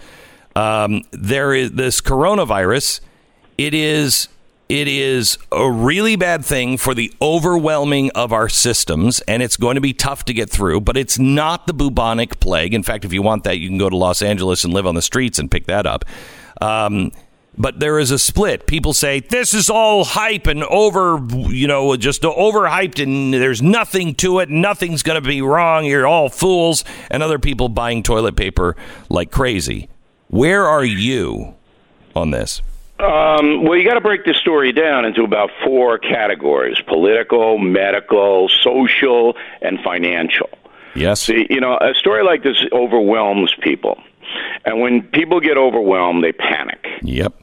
Um, 0.58 1.03
there 1.12 1.53
is 1.53 1.72
this 1.72 2.01
coronavirus. 2.01 3.00
It 3.58 3.74
is 3.74 4.27
it 4.72 4.88
is 4.88 5.38
a 5.51 5.70
really 5.70 6.16
bad 6.16 6.46
thing 6.46 6.78
for 6.78 6.94
the 6.94 7.12
overwhelming 7.22 8.10
of 8.12 8.32
our 8.32 8.48
systems, 8.48 9.20
and 9.28 9.44
it's 9.44 9.58
going 9.58 9.75
to 9.75 9.82
be 9.82 9.92
tough 9.92 10.24
to 10.24 10.34
get 10.34 10.50
through. 10.50 10.80
But 10.80 10.96
it's 10.96 11.20
not 11.20 11.68
the 11.68 11.74
bubonic 11.74 12.40
plague. 12.40 12.74
In 12.74 12.82
fact, 12.82 13.04
if 13.04 13.12
you 13.12 13.22
want 13.22 13.44
that, 13.44 13.58
you 13.58 13.68
can 13.68 13.78
go 13.78 13.90
to 13.90 13.98
Los 13.98 14.22
Angeles 14.22 14.63
and 14.63 14.74
live 14.74 14.88
on 14.88 14.96
the 14.96 15.01
streets 15.01 15.40
and 15.40 15.51
pick 15.51 15.66
that 15.66 15.86
up. 15.86 16.06
Um, 16.62 17.12
but 17.58 17.82
there 17.82 18.00
is 18.00 18.12
a 18.12 18.18
split. 18.18 18.66
People 18.66 18.94
say 18.94 19.20
this 19.20 19.54
is 19.54 19.70
all 19.70 20.06
hype 20.06 20.48
and 20.48 20.63
over, 20.63 21.20
you 21.50 21.68
know, 21.68 21.98
just 21.98 22.22
overhyped, 22.22 23.04
and 23.04 23.34
there's 23.34 23.62
nothing 23.62 24.16
to 24.16 24.40
it. 24.40 24.50
Nothing's 24.50 25.04
going 25.04 25.22
to 25.22 25.28
be 25.28 25.42
wrong. 25.42 25.84
You're 25.84 26.08
all 26.08 26.30
fools. 26.30 26.86
And 27.10 27.22
other 27.22 27.40
people 27.40 27.68
buying 27.68 28.04
toilet 28.04 28.38
paper 28.38 28.78
like 29.10 29.32
crazy. 29.32 29.90
Where 30.30 30.66
are 30.66 30.86
you 30.86 31.56
on 32.16 32.32
this? 32.32 32.62
Um, 33.01 33.63
well, 33.63 33.77
you 33.77 33.84
got 33.84 33.96
to 33.96 34.01
break 34.01 34.25
this 34.25 34.38
story 34.38 34.72
down 34.72 35.05
into 35.05 35.24
about 35.24 35.50
four 35.63 35.98
categories 35.98 36.79
political, 36.88 37.58
medical, 37.58 38.48
social, 38.48 39.36
and 39.62 39.79
financial. 39.79 40.50
Yes. 40.93 41.22
See, 41.22 41.48
you 41.50 41.60
know, 41.60 41.77
a 41.77 41.93
story 41.96 42.24
like 42.24 42.43
this 42.43 42.63
overwhelms 42.72 43.55
people. 43.62 44.01
And 44.65 44.81
when 44.81 45.01
people 45.01 45.39
get 45.39 45.58
overwhelmed, 45.58 46.24
they 46.24 46.31
panic. 46.31 46.86
Yep. 47.01 47.34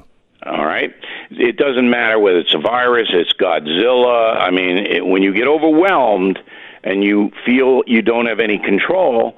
All 0.47 0.65
right. 0.65 0.95
It 1.31 1.57
doesn't 1.57 1.91
matter 1.91 2.19
whether 2.19 2.39
it's 2.39 2.55
a 2.55 2.59
virus, 2.59 3.09
it's 3.13 3.33
Godzilla. 3.33 4.37
I 4.37 4.51
mean, 4.51 4.79
it, 4.79 5.07
when 5.07 5.23
you 5.23 5.35
get 5.35 5.49
overwhelmed 5.49 6.39
and 6.85 7.03
you 7.03 7.33
feel 7.45 7.83
you 7.87 8.03
don't 8.03 8.27
have 8.27 8.39
any 8.39 8.59
control, 8.59 9.37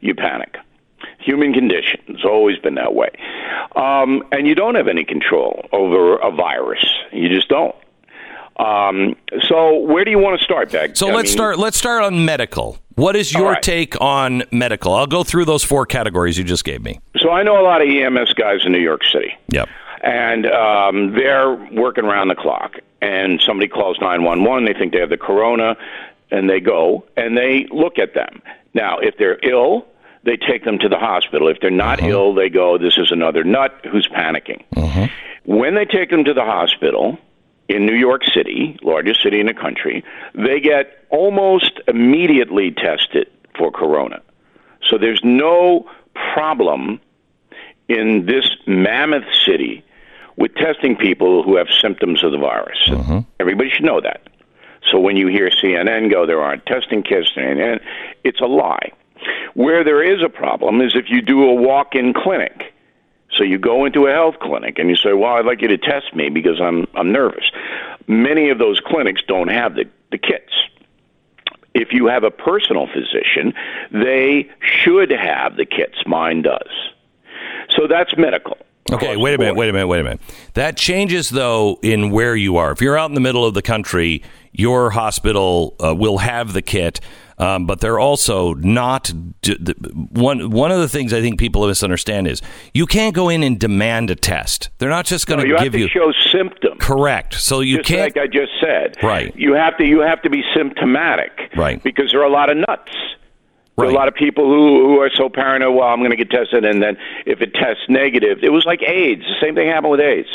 you 0.00 0.14
panic. 0.14 0.56
Human 1.20 1.52
condition. 1.52 2.00
It's 2.08 2.24
always 2.24 2.58
been 2.58 2.74
that 2.76 2.94
way. 2.94 3.10
Um, 3.76 4.22
and 4.32 4.46
you 4.46 4.54
don't 4.54 4.74
have 4.74 4.88
any 4.88 5.04
control 5.04 5.68
over 5.72 6.16
a 6.16 6.30
virus. 6.30 6.84
You 7.12 7.28
just 7.28 7.48
don't. 7.48 7.74
Um, 8.58 9.16
so 9.48 9.78
where 9.78 10.04
do 10.04 10.10
you 10.10 10.18
want 10.18 10.38
to 10.38 10.44
start, 10.44 10.70
Beck? 10.70 10.96
So 10.96 11.08
I 11.08 11.14
let's 11.14 11.28
mean, 11.28 11.32
start. 11.32 11.58
Let's 11.58 11.78
start 11.78 12.02
on 12.02 12.24
medical. 12.24 12.78
What 12.96 13.16
is 13.16 13.32
your 13.32 13.52
right. 13.52 13.62
take 13.62 13.98
on 14.00 14.42
medical? 14.50 14.92
I'll 14.92 15.06
go 15.06 15.24
through 15.24 15.46
those 15.46 15.64
four 15.64 15.86
categories 15.86 16.36
you 16.36 16.44
just 16.44 16.64
gave 16.64 16.82
me. 16.82 17.00
So 17.18 17.30
I 17.30 17.42
know 17.42 17.58
a 17.60 17.64
lot 17.64 17.80
of 17.80 17.88
EMS 17.88 18.34
guys 18.34 18.60
in 18.66 18.72
New 18.72 18.80
York 18.80 19.02
City. 19.10 19.32
Yep. 19.48 19.68
and 20.02 20.46
um, 20.46 21.12
they're 21.14 21.54
working 21.72 22.04
around 22.04 22.28
the 22.28 22.34
clock. 22.34 22.76
And 23.02 23.40
somebody 23.40 23.68
calls 23.68 23.98
911, 24.00 24.66
they 24.66 24.78
think 24.78 24.92
they 24.92 25.00
have 25.00 25.08
the 25.08 25.16
corona, 25.16 25.74
and 26.30 26.50
they 26.50 26.60
go 26.60 27.06
and 27.16 27.36
they 27.36 27.66
look 27.70 27.98
at 27.98 28.12
them. 28.12 28.42
Now, 28.74 28.98
if 28.98 29.16
they're 29.16 29.38
ill, 29.42 29.86
they 30.22 30.36
take 30.36 30.64
them 30.64 30.78
to 30.78 30.88
the 30.88 30.98
hospital. 30.98 31.48
If 31.48 31.60
they're 31.60 31.70
not 31.70 32.00
uh-huh. 32.00 32.10
ill, 32.10 32.34
they 32.34 32.48
go, 32.48 32.78
this 32.78 32.98
is 32.98 33.10
another 33.10 33.44
nut 33.44 33.86
who's 33.90 34.08
panicking. 34.08 34.62
Uh-huh. 34.76 35.08
When 35.44 35.74
they 35.74 35.84
take 35.84 36.10
them 36.10 36.24
to 36.24 36.34
the 36.34 36.44
hospital 36.44 37.18
in 37.68 37.86
New 37.86 37.94
York 37.94 38.22
City, 38.34 38.78
largest 38.82 39.22
city 39.22 39.40
in 39.40 39.46
the 39.46 39.54
country, 39.54 40.04
they 40.34 40.60
get 40.60 41.04
almost 41.08 41.80
immediately 41.88 42.70
tested 42.70 43.30
for 43.56 43.70
corona. 43.70 44.20
So 44.88 44.98
there's 44.98 45.20
no 45.24 45.88
problem 46.34 47.00
in 47.88 48.26
this 48.26 48.48
mammoth 48.66 49.24
city 49.44 49.84
with 50.36 50.54
testing 50.54 50.96
people 50.96 51.42
who 51.42 51.56
have 51.56 51.68
symptoms 51.70 52.22
of 52.22 52.32
the 52.32 52.38
virus. 52.38 52.78
Uh-huh. 52.88 53.22
Everybody 53.38 53.70
should 53.70 53.84
know 53.84 54.00
that. 54.00 54.28
So 54.90 54.98
when 54.98 55.16
you 55.16 55.28
hear 55.28 55.50
CNN 55.50 56.10
go, 56.10 56.26
there 56.26 56.40
aren't 56.40 56.64
testing 56.66 57.02
kits, 57.02 57.30
and 57.36 57.80
it's 58.24 58.40
a 58.40 58.46
lie. 58.46 58.92
Where 59.60 59.84
there 59.84 60.02
is 60.02 60.22
a 60.22 60.30
problem 60.30 60.80
is 60.80 60.96
if 60.96 61.10
you 61.10 61.20
do 61.20 61.44
a 61.44 61.52
walk 61.52 61.94
in 61.94 62.14
clinic. 62.14 62.72
So 63.36 63.44
you 63.44 63.58
go 63.58 63.84
into 63.84 64.06
a 64.06 64.10
health 64.10 64.36
clinic 64.40 64.78
and 64.78 64.88
you 64.88 64.96
say, 64.96 65.12
"Well, 65.12 65.34
I'd 65.34 65.44
like 65.44 65.60
you 65.60 65.68
to 65.68 65.76
test 65.76 66.16
me 66.16 66.30
because 66.30 66.58
I'm 66.60 66.86
I'm 66.94 67.12
nervous." 67.12 67.44
Many 68.06 68.48
of 68.48 68.58
those 68.58 68.80
clinics 68.80 69.20
don't 69.28 69.48
have 69.48 69.74
the 69.74 69.84
the 70.10 70.16
kits. 70.16 70.52
If 71.74 71.92
you 71.92 72.06
have 72.06 72.24
a 72.24 72.30
personal 72.30 72.86
physician, 72.86 73.52
they 73.92 74.48
should 74.60 75.10
have 75.10 75.56
the 75.56 75.66
kits. 75.66 75.98
Mine 76.06 76.40
does. 76.40 76.72
So 77.76 77.86
that's 77.86 78.16
medical. 78.16 78.56
Okay, 78.90 79.16
wait 79.16 79.34
a 79.34 79.38
minute, 79.38 79.54
wait 79.54 79.68
a 79.68 79.72
minute, 79.72 79.86
wait 79.86 80.00
a 80.00 80.04
minute. 80.04 80.20
That 80.54 80.76
changes 80.76 81.28
though 81.28 81.78
in 81.82 82.10
where 82.10 82.34
you 82.34 82.56
are. 82.56 82.72
If 82.72 82.80
you're 82.80 82.98
out 82.98 83.10
in 83.10 83.14
the 83.14 83.20
middle 83.20 83.44
of 83.44 83.54
the 83.54 83.62
country, 83.62 84.22
your 84.52 84.90
hospital 84.90 85.76
uh, 85.84 85.94
will 85.94 86.18
have 86.18 86.54
the 86.54 86.62
kit, 86.62 87.00
um, 87.40 87.66
but 87.66 87.80
they're 87.80 87.98
also 87.98 88.54
not. 88.54 89.12
One 90.12 90.50
one 90.50 90.70
of 90.70 90.78
the 90.80 90.88
things 90.88 91.12
I 91.12 91.20
think 91.20 91.38
people 91.38 91.66
misunderstand 91.66 92.26
is 92.28 92.42
you 92.74 92.86
can't 92.86 93.14
go 93.14 93.28
in 93.28 93.42
and 93.42 93.58
demand 93.58 94.10
a 94.10 94.14
test. 94.14 94.68
They're 94.78 94.90
not 94.90 95.06
just 95.06 95.26
going 95.26 95.46
No, 95.48 95.56
to 95.56 95.62
give 95.64 95.74
you 95.74 95.88
show 95.88 96.12
symptoms. 96.30 96.76
correct. 96.80 97.34
So 97.34 97.60
you 97.60 97.78
just 97.78 97.88
can't. 97.88 98.02
like 98.02 98.16
I 98.16 98.26
just 98.26 98.52
said. 98.60 98.96
Right. 99.02 99.34
You 99.36 99.54
have 99.54 99.76
to 99.78 99.84
you 99.84 100.00
have 100.00 100.22
to 100.22 100.30
be 100.30 100.42
symptomatic. 100.54 101.32
Right. 101.56 101.82
Because 101.82 102.12
there 102.12 102.20
are 102.20 102.26
a 102.26 102.30
lot 102.32 102.50
of 102.50 102.56
nuts. 102.58 102.92
Right. 103.76 103.88
a 103.88 103.92
lot 103.94 104.08
of 104.08 104.14
people 104.14 104.44
who 104.44 104.86
who 104.88 105.00
are 105.00 105.10
so 105.14 105.30
paranoid. 105.30 105.74
Well, 105.74 105.88
I'm 105.88 106.00
going 106.00 106.10
to 106.10 106.16
get 106.16 106.28
tested, 106.30 106.66
and 106.66 106.82
then 106.82 106.98
if 107.24 107.40
it 107.40 107.54
tests 107.54 107.84
negative, 107.88 108.40
it 108.42 108.50
was 108.50 108.66
like 108.66 108.82
AIDS. 108.82 109.22
The 109.22 109.36
same 109.40 109.54
thing 109.54 109.68
happened 109.68 109.92
with 109.92 110.00
AIDS. 110.00 110.28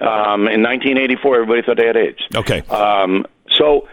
Um, 0.00 0.48
in 0.48 0.62
1984, 0.62 1.34
everybody 1.34 1.62
thought 1.62 1.76
they 1.76 1.86
had 1.86 1.96
AIDS. 1.96 2.20
Okay. 2.34 2.60
Um, 2.62 3.26
so 3.52 3.86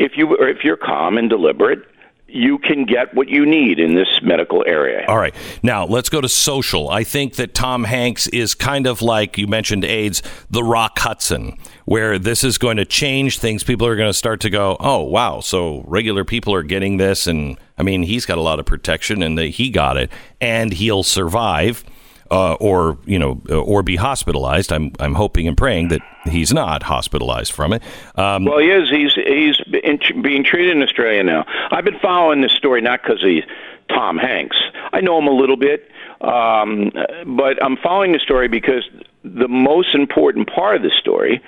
if 0.00 0.16
you 0.16 0.34
or 0.36 0.48
if 0.48 0.64
you're 0.64 0.78
calm 0.78 1.18
and 1.18 1.28
deliberate, 1.28 1.86
you 2.26 2.58
can 2.58 2.84
get 2.84 3.12
what 3.14 3.28
you 3.28 3.44
need 3.44 3.78
in 3.78 3.94
this 3.94 4.20
medical 4.22 4.64
area. 4.66 5.04
All 5.06 5.18
right. 5.18 5.34
Now, 5.62 5.84
let's 5.84 6.08
go 6.08 6.20
to 6.20 6.28
social. 6.28 6.88
I 6.88 7.04
think 7.04 7.34
that 7.34 7.54
Tom 7.54 7.84
Hanks 7.84 8.26
is 8.28 8.54
kind 8.54 8.86
of 8.86 9.02
like 9.02 9.36
you 9.36 9.46
mentioned 9.46 9.84
AIDS, 9.84 10.22
the 10.48 10.62
Rock 10.62 10.98
Hudson, 10.98 11.58
where 11.84 12.18
this 12.18 12.42
is 12.44 12.56
going 12.56 12.78
to 12.78 12.84
change 12.84 13.38
things. 13.40 13.62
People 13.62 13.86
are 13.86 13.96
going 13.96 14.08
to 14.08 14.14
start 14.14 14.40
to 14.40 14.50
go, 14.50 14.76
oh, 14.80 15.02
wow. 15.02 15.40
So 15.40 15.82
regular 15.86 16.24
people 16.24 16.54
are 16.54 16.62
getting 16.62 16.96
this. 16.96 17.26
And 17.26 17.58
I 17.76 17.82
mean, 17.82 18.04
he's 18.04 18.26
got 18.26 18.38
a 18.38 18.42
lot 18.42 18.58
of 18.58 18.66
protection 18.66 19.22
and 19.22 19.38
he 19.38 19.70
got 19.70 19.96
it 19.96 20.10
and 20.40 20.72
he'll 20.72 21.02
survive. 21.02 21.84
Uh, 22.30 22.54
or 22.60 22.96
you 23.06 23.18
know, 23.18 23.40
or 23.50 23.82
be 23.82 23.96
hospitalized. 23.96 24.72
I'm 24.72 24.92
I'm 25.00 25.14
hoping 25.14 25.48
and 25.48 25.56
praying 25.56 25.88
that 25.88 26.00
he's 26.26 26.52
not 26.52 26.84
hospitalized 26.84 27.50
from 27.52 27.72
it. 27.72 27.82
Um, 28.14 28.44
Well, 28.44 28.58
he 28.58 28.70
is. 28.70 28.88
He's 28.88 29.14
he's 29.14 29.60
in, 29.82 29.98
being 30.22 30.44
treated 30.44 30.76
in 30.76 30.82
Australia 30.82 31.24
now. 31.24 31.44
I've 31.72 31.84
been 31.84 31.98
following 31.98 32.40
this 32.40 32.52
story 32.52 32.82
not 32.82 33.02
because 33.02 33.20
he's 33.20 33.42
Tom 33.88 34.16
Hanks. 34.16 34.56
I 34.92 35.00
know 35.00 35.18
him 35.18 35.26
a 35.26 35.32
little 35.32 35.56
bit, 35.56 35.90
um, 36.20 36.92
but 37.26 37.60
I'm 37.64 37.76
following 37.76 38.12
the 38.12 38.20
story 38.20 38.46
because 38.46 38.88
the 39.24 39.48
most 39.48 39.92
important 39.96 40.48
part 40.48 40.76
of 40.76 40.82
the 40.82 40.90
story 40.90 41.42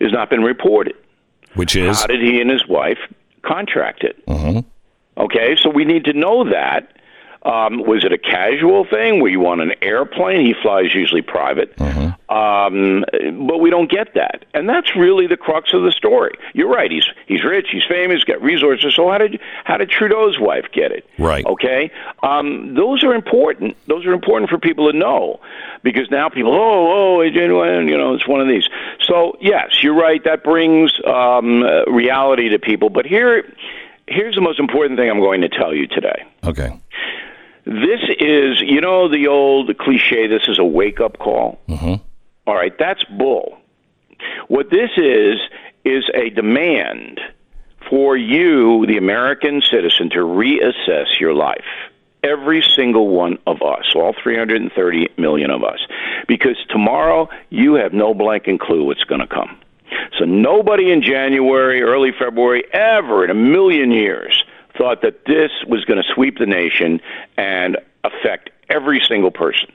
has 0.00 0.12
not 0.12 0.30
been 0.30 0.44
reported. 0.44 0.94
which 1.54 1.74
is 1.74 2.00
How 2.00 2.06
did 2.06 2.22
he 2.22 2.40
and 2.40 2.48
his 2.48 2.64
wife 2.68 2.98
contract 3.42 4.04
it? 4.04 4.24
Mhm. 4.26 4.64
Okay, 5.16 5.56
so 5.56 5.68
we 5.68 5.84
need 5.84 6.04
to 6.04 6.12
know 6.12 6.44
that. 6.48 6.92
Um, 7.48 7.82
was 7.86 8.04
it 8.04 8.12
a 8.12 8.18
casual 8.18 8.84
thing? 8.84 9.20
Were 9.22 9.28
you 9.28 9.46
on 9.46 9.60
an 9.60 9.72
airplane? 9.80 10.44
He 10.44 10.54
flies 10.60 10.94
usually 10.94 11.22
private, 11.22 11.72
um, 12.28 13.04
but 13.48 13.58
we 13.58 13.70
don't 13.70 13.90
get 13.90 14.12
that, 14.14 14.44
and 14.52 14.68
that's 14.68 14.94
really 14.94 15.26
the 15.26 15.38
crux 15.38 15.72
of 15.72 15.82
the 15.82 15.92
story. 15.92 16.32
You're 16.52 16.68
right. 16.68 16.90
He's 16.90 17.06
he's 17.26 17.42
rich. 17.44 17.68
He's 17.72 17.84
famous. 17.88 18.22
Got 18.24 18.42
resources. 18.42 18.94
So 18.94 19.10
how 19.10 19.16
did 19.16 19.40
how 19.64 19.78
did 19.78 19.88
Trudeau's 19.88 20.38
wife 20.38 20.66
get 20.72 20.92
it? 20.92 21.08
Right. 21.18 21.46
Okay. 21.46 21.90
Um, 22.22 22.74
those 22.74 23.02
are 23.02 23.14
important. 23.14 23.76
Those 23.86 24.04
are 24.04 24.12
important 24.12 24.50
for 24.50 24.58
people 24.58 24.92
to 24.92 24.98
know 24.98 25.40
because 25.82 26.10
now 26.10 26.28
people, 26.28 26.52
oh, 26.52 27.18
oh, 27.18 27.22
you 27.22 27.48
know, 27.48 28.14
it's 28.14 28.28
one 28.28 28.42
of 28.42 28.48
these. 28.48 28.68
So 29.00 29.38
yes, 29.40 29.82
you're 29.82 29.94
right. 29.94 30.22
That 30.24 30.44
brings 30.44 30.92
um, 31.06 31.62
reality 31.86 32.50
to 32.50 32.58
people. 32.58 32.90
But 32.90 33.06
here, 33.06 33.50
here's 34.06 34.34
the 34.34 34.42
most 34.42 34.60
important 34.60 34.98
thing 34.98 35.08
I'm 35.08 35.20
going 35.20 35.40
to 35.40 35.48
tell 35.48 35.74
you 35.74 35.86
today. 35.86 36.24
okay. 36.44 36.78
This 37.68 38.00
is, 38.18 38.62
you 38.62 38.80
know, 38.80 39.08
the 39.08 39.28
old 39.28 39.76
cliche. 39.76 40.26
This 40.26 40.48
is 40.48 40.58
a 40.58 40.64
wake 40.64 41.00
up 41.00 41.18
call. 41.18 41.60
Mm-hmm. 41.68 42.02
All 42.46 42.54
right, 42.54 42.72
that's 42.78 43.04
bull. 43.04 43.58
What 44.48 44.70
this 44.70 44.90
is 44.96 45.36
is 45.84 46.04
a 46.14 46.30
demand 46.30 47.20
for 47.90 48.16
you, 48.16 48.86
the 48.86 48.96
American 48.96 49.60
citizen, 49.60 50.08
to 50.10 50.18
reassess 50.18 51.20
your 51.20 51.34
life. 51.34 51.64
every 52.22 52.62
single 52.62 53.08
one 53.08 53.38
of 53.46 53.62
us, 53.62 53.92
all 53.94 54.14
330 54.22 55.08
million 55.16 55.50
of 55.50 55.62
us, 55.62 55.78
because 56.26 56.56
tomorrow 56.68 57.28
you 57.50 57.74
have 57.74 57.92
no 57.92 58.14
blanking 58.14 58.58
clue 58.58 58.84
what's 58.84 59.04
going 59.04 59.20
to 59.20 59.26
come. 59.26 59.58
So 60.18 60.24
nobody 60.24 60.90
in 60.90 61.02
January, 61.02 61.82
early 61.82 62.12
February, 62.12 62.64
ever 62.72 63.24
in 63.24 63.30
a 63.30 63.34
million 63.34 63.90
years 63.90 64.44
thought 64.78 65.02
that 65.02 65.24
this 65.26 65.50
was 65.66 65.84
going 65.84 66.02
to 66.02 66.08
sweep 66.14 66.38
the 66.38 66.46
nation 66.46 67.00
and 67.36 67.76
affect 68.04 68.50
every 68.70 69.00
single 69.00 69.30
person. 69.30 69.68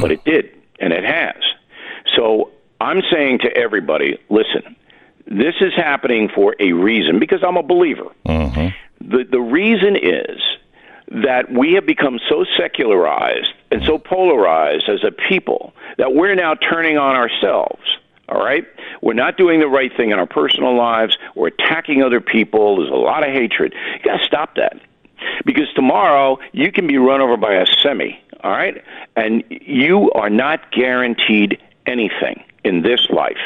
But 0.00 0.10
it 0.10 0.24
did, 0.24 0.50
and 0.80 0.92
it 0.92 1.04
has. 1.04 1.36
So 2.14 2.50
I'm 2.80 3.02
saying 3.10 3.40
to 3.40 3.56
everybody, 3.56 4.18
listen, 4.28 4.76
this 5.26 5.54
is 5.60 5.74
happening 5.74 6.28
for 6.34 6.54
a 6.60 6.72
reason 6.72 7.18
because 7.18 7.42
I'm 7.42 7.56
a 7.56 7.62
believer. 7.62 8.10
Mm-hmm. 8.26 9.08
The 9.08 9.24
the 9.24 9.40
reason 9.40 9.96
is 9.96 10.40
that 11.08 11.52
we 11.52 11.74
have 11.74 11.86
become 11.86 12.18
so 12.28 12.44
secularized 12.56 13.52
and 13.70 13.84
so 13.84 13.98
polarized 13.98 14.88
as 14.88 15.04
a 15.04 15.12
people 15.12 15.72
that 15.98 16.14
we're 16.14 16.34
now 16.34 16.54
turning 16.54 16.98
on 16.98 17.14
ourselves. 17.14 17.95
All 18.28 18.42
right? 18.42 18.66
We're 19.02 19.14
not 19.14 19.36
doing 19.36 19.60
the 19.60 19.68
right 19.68 19.94
thing 19.96 20.10
in 20.10 20.18
our 20.18 20.26
personal 20.26 20.76
lives. 20.76 21.16
We're 21.34 21.48
attacking 21.48 22.02
other 22.02 22.20
people. 22.20 22.76
There's 22.76 22.90
a 22.90 22.94
lot 22.94 23.26
of 23.26 23.32
hatred. 23.32 23.74
You 23.94 24.04
got 24.04 24.18
to 24.18 24.24
stop 24.24 24.56
that. 24.56 24.80
Because 25.44 25.72
tomorrow 25.74 26.38
you 26.52 26.70
can 26.72 26.86
be 26.86 26.98
run 26.98 27.20
over 27.20 27.36
by 27.36 27.54
a 27.54 27.66
semi, 27.66 28.20
all 28.42 28.50
right? 28.50 28.82
And 29.16 29.44
you 29.48 30.10
are 30.12 30.30
not 30.30 30.72
guaranteed 30.72 31.60
anything 31.86 32.42
in 32.64 32.82
this 32.82 33.08
life. 33.10 33.38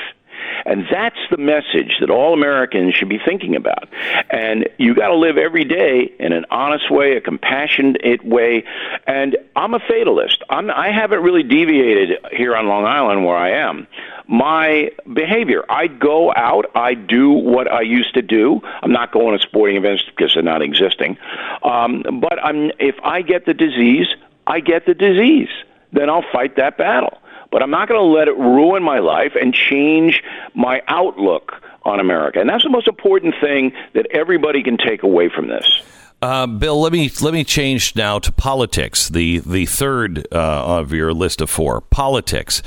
And 0.64 0.86
that's 0.90 1.18
the 1.30 1.36
message 1.36 1.96
that 2.00 2.10
all 2.10 2.34
Americans 2.34 2.94
should 2.94 3.08
be 3.08 3.18
thinking 3.18 3.56
about. 3.56 3.88
And 4.30 4.68
you 4.78 4.94
got 4.94 5.08
to 5.08 5.16
live 5.16 5.38
every 5.38 5.64
day 5.64 6.12
in 6.18 6.32
an 6.32 6.44
honest 6.50 6.90
way, 6.90 7.16
a 7.16 7.20
compassionate 7.20 8.24
way. 8.24 8.64
And 9.06 9.36
I'm 9.56 9.74
a 9.74 9.80
fatalist. 9.80 10.42
I'm, 10.48 10.70
I 10.70 10.90
haven't 10.90 11.22
really 11.22 11.42
deviated 11.42 12.18
here 12.32 12.56
on 12.56 12.66
Long 12.66 12.84
Island 12.84 13.24
where 13.24 13.36
I 13.36 13.50
am. 13.68 13.86
My 14.28 14.90
behavior, 15.12 15.64
I 15.68 15.88
go 15.88 16.32
out, 16.34 16.66
I 16.76 16.94
do 16.94 17.30
what 17.30 17.70
I 17.70 17.80
used 17.80 18.14
to 18.14 18.22
do. 18.22 18.60
I'm 18.82 18.92
not 18.92 19.12
going 19.12 19.36
to 19.36 19.42
sporting 19.42 19.76
events 19.76 20.04
because 20.04 20.34
they're 20.34 20.42
not 20.42 20.62
existing. 20.62 21.18
Um, 21.62 22.04
but 22.20 22.42
I'm, 22.44 22.70
if 22.78 22.94
I 23.02 23.22
get 23.22 23.46
the 23.46 23.54
disease, 23.54 24.06
I 24.46 24.60
get 24.60 24.86
the 24.86 24.94
disease. 24.94 25.48
Then 25.92 26.08
I'll 26.08 26.24
fight 26.32 26.56
that 26.56 26.78
battle 26.78 27.18
but 27.50 27.62
I'm 27.62 27.70
not 27.70 27.88
going 27.88 28.00
to 28.00 28.04
let 28.06 28.28
it 28.28 28.36
ruin 28.36 28.82
my 28.82 28.98
life 28.98 29.32
and 29.40 29.52
change 29.52 30.22
my 30.54 30.82
outlook 30.88 31.62
on 31.84 32.00
America. 32.00 32.40
And 32.40 32.48
that's 32.48 32.64
the 32.64 32.70
most 32.70 32.88
important 32.88 33.34
thing 33.40 33.72
that 33.94 34.06
everybody 34.12 34.62
can 34.62 34.76
take 34.76 35.02
away 35.02 35.28
from 35.28 35.48
this. 35.48 35.82
Uh, 36.22 36.46
Bill, 36.46 36.78
let 36.80 36.92
me 36.92 37.10
let 37.22 37.32
me 37.32 37.44
change 37.44 37.96
now 37.96 38.18
to 38.18 38.30
politics. 38.30 39.08
The 39.08 39.38
the 39.38 39.64
third 39.64 40.26
uh, 40.30 40.36
of 40.78 40.92
your 40.92 41.14
list 41.14 41.40
of 41.40 41.48
four 41.48 41.80
politics. 41.80 42.62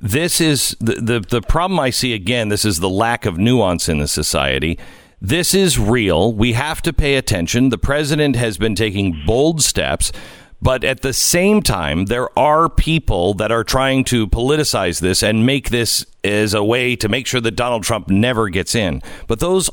This 0.00 0.40
is 0.40 0.76
the, 0.78 0.94
the 0.94 1.20
the 1.20 1.42
problem 1.42 1.80
I 1.80 1.90
see 1.90 2.12
again. 2.12 2.48
This 2.48 2.64
is 2.64 2.78
the 2.78 2.88
lack 2.88 3.26
of 3.26 3.38
nuance 3.38 3.88
in 3.88 3.98
the 3.98 4.06
society. 4.06 4.78
This 5.20 5.52
is 5.52 5.78
real. 5.78 6.32
We 6.32 6.52
have 6.52 6.82
to 6.82 6.92
pay 6.92 7.16
attention. 7.16 7.68
The 7.68 7.78
president 7.78 8.36
has 8.36 8.56
been 8.56 8.74
taking 8.74 9.20
bold 9.26 9.62
steps. 9.62 10.12
But 10.62 10.84
at 10.84 11.02
the 11.02 11.12
same 11.12 11.60
time, 11.60 12.06
there 12.06 12.36
are 12.38 12.68
people 12.68 13.34
that 13.34 13.50
are 13.50 13.64
trying 13.64 14.04
to 14.04 14.28
politicize 14.28 15.00
this 15.00 15.22
and 15.22 15.44
make 15.44 15.70
this 15.70 16.06
as 16.22 16.54
a 16.54 16.62
way 16.62 16.94
to 16.96 17.08
make 17.08 17.26
sure 17.26 17.40
that 17.40 17.56
Donald 17.56 17.82
Trump 17.82 18.08
never 18.08 18.48
gets 18.48 18.76
in. 18.76 19.02
But 19.26 19.40
those 19.40 19.68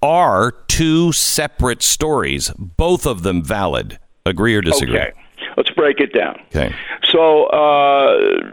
are 0.00 0.52
two 0.68 1.10
separate 1.10 1.82
stories, 1.82 2.50
both 2.56 3.04
of 3.04 3.24
them 3.24 3.42
valid. 3.42 3.98
Agree 4.24 4.54
or 4.54 4.60
disagree? 4.60 4.98
Okay. 4.98 5.12
Let's 5.56 5.70
break 5.70 5.98
it 5.98 6.12
down. 6.12 6.38
Okay. 6.54 6.72
So, 7.10 7.46
uh, 7.46 8.52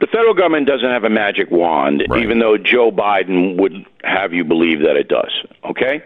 the 0.00 0.06
federal 0.06 0.34
government 0.34 0.66
doesn't 0.66 0.88
have 0.88 1.04
a 1.04 1.10
magic 1.10 1.50
wand, 1.50 2.04
right. 2.08 2.22
even 2.22 2.38
though 2.38 2.56
Joe 2.56 2.90
Biden 2.90 3.60
would 3.60 3.84
have 4.04 4.32
you 4.32 4.44
believe 4.44 4.80
that 4.80 4.96
it 4.96 5.08
does. 5.08 5.32
Okay, 5.64 6.02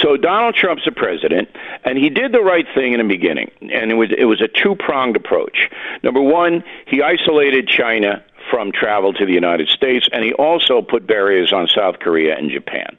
so 0.00 0.16
Donald 0.16 0.54
Trump's 0.54 0.84
the 0.84 0.92
president, 0.92 1.48
and 1.84 1.98
he 1.98 2.08
did 2.08 2.32
the 2.32 2.40
right 2.40 2.66
thing 2.74 2.92
in 2.92 2.98
the 2.98 3.04
beginning, 3.04 3.50
and 3.60 3.90
it 3.90 3.94
was 3.94 4.10
it 4.16 4.24
was 4.24 4.40
a 4.40 4.48
two 4.48 4.74
pronged 4.74 5.16
approach. 5.16 5.70
Number 6.02 6.20
one, 6.20 6.64
he 6.86 7.02
isolated 7.02 7.68
China 7.68 8.22
from 8.50 8.72
travel 8.72 9.12
to 9.12 9.24
the 9.24 9.32
United 9.32 9.68
States, 9.68 10.08
and 10.12 10.24
he 10.24 10.32
also 10.34 10.82
put 10.82 11.06
barriers 11.06 11.52
on 11.52 11.66
South 11.66 11.98
Korea 11.98 12.36
and 12.36 12.50
Japan. 12.50 12.96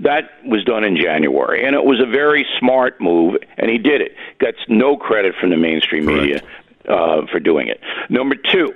That 0.00 0.30
was 0.46 0.64
done 0.64 0.84
in 0.84 0.96
January, 0.96 1.64
and 1.64 1.74
it 1.74 1.84
was 1.84 2.00
a 2.00 2.06
very 2.06 2.46
smart 2.58 3.00
move, 3.00 3.36
and 3.58 3.70
he 3.70 3.78
did 3.78 4.00
it. 4.00 4.14
Gets 4.40 4.58
no 4.68 4.96
credit 4.96 5.34
from 5.38 5.50
the 5.50 5.56
mainstream 5.56 6.06
Correct. 6.06 6.22
media 6.22 6.42
uh, 6.88 7.26
for 7.30 7.40
doing 7.40 7.68
it. 7.68 7.80
Number 8.08 8.36
two 8.36 8.74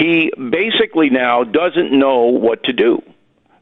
he 0.00 0.32
basically 0.50 1.10
now 1.10 1.44
doesn't 1.44 1.92
know 1.92 2.24
what 2.24 2.64
to 2.64 2.72
do 2.72 3.02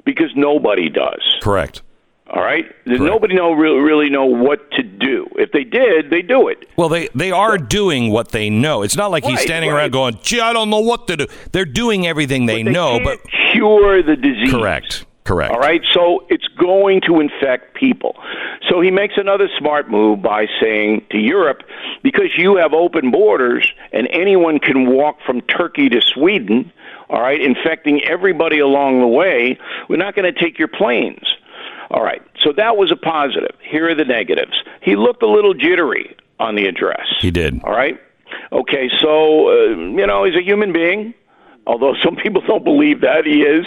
because 0.05 0.31
nobody 0.37 0.89
does. 0.89 1.21
Correct. 1.43 1.83
All 2.31 2.43
right. 2.43 2.67
There's 2.85 3.01
nobody 3.01 3.35
know 3.35 3.53
really, 3.53 3.81
really 3.81 4.11
know 4.11 4.27
what 4.27 4.71
to 4.73 4.83
do. 4.83 5.29
If 5.37 5.53
they 5.53 5.65
did, 5.65 6.11
they 6.11 6.21
do 6.21 6.49
it. 6.49 6.69
Well, 6.77 6.91
they 6.91 7.09
they 7.15 7.33
are 7.33 7.57
doing 7.57 8.11
what 8.11 8.33
they 8.33 8.51
know. 8.51 8.83
It's 8.83 8.97
not 8.97 9.11
like 9.11 9.25
right, 9.25 9.31
he's 9.31 9.41
standing 9.41 9.71
right. 9.71 9.79
around 9.79 9.93
going, 9.93 10.19
"Gee, 10.23 10.41
I 10.41 10.53
don't 10.53 10.69
know 10.69 10.81
what 10.81 11.07
to 11.09 11.17
do." 11.17 11.27
They're 11.53 11.65
doing 11.65 12.07
everything 12.07 12.45
they, 12.45 12.63
they 12.63 12.71
know, 12.71 13.01
but 13.03 13.19
cure 13.53 14.03
the 14.03 14.15
disease. 14.17 14.51
Correct. 14.51 15.07
Correct. 15.29 15.53
All 15.53 15.61
right. 15.61 15.83
So 15.93 16.25
it's 16.31 16.49
going 16.59 17.03
to 17.03 17.21
infect 17.21 17.75
people. 17.75 18.17
So 18.67 18.81
he 18.81 18.91
makes 18.91 19.15
another 19.19 19.47
smart 19.59 19.91
move 19.91 20.23
by 20.23 20.47
saying 20.59 21.05
to 21.11 21.19
Europe, 21.19 21.63
because 22.03 22.31
you 22.39 22.57
have 22.57 22.73
open 22.73 23.11
borders 23.11 23.71
and 23.93 24.09
anyone 24.11 24.59
can 24.59 24.89
walk 24.89 25.19
from 25.27 25.43
Turkey 25.43 25.91
to 25.91 26.01
Sweden, 26.01 26.73
all 27.11 27.21
right, 27.21 27.41
infecting 27.41 28.03
everybody 28.05 28.59
along 28.59 29.01
the 29.01 29.07
way, 29.07 29.59
we're 29.91 29.97
not 29.97 30.15
going 30.15 30.33
to 30.33 30.41
take 30.41 30.59
your 30.59 30.69
planes. 30.69 31.27
All 31.91 32.03
right. 32.03 32.23
So 32.43 32.53
that 32.57 32.79
was 32.79 32.91
a 32.91 32.97
positive. 32.97 33.55
Here 33.63 33.91
are 33.91 33.95
the 33.95 34.07
negatives. 34.07 34.63
He 34.81 34.97
looked 34.97 35.23
a 35.23 35.29
little 35.29 35.53
jittery 35.53 36.17
on 36.41 36.55
the 36.55 36.67
address. 36.67 37.07
He 37.21 37.31
did. 37.31 37.63
All 37.65 37.73
right. 37.73 38.01
Okay. 38.51 38.89
So, 38.99 39.49
uh, 39.49 39.77
you 39.77 40.07
know, 40.07 40.25
he's 40.25 40.37
a 40.37 40.43
human 40.43 40.73
being 40.73 41.13
although 41.69 41.95
some 42.03 42.17
people 42.17 42.43
don't 42.47 42.65
believe 42.65 43.03
that 43.03 43.27
he 43.27 43.43
is. 43.43 43.67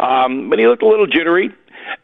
Um, 0.00 0.50
but 0.50 0.58
he 0.58 0.66
looked 0.66 0.82
a 0.82 0.88
little 0.88 1.06
jittery. 1.06 1.54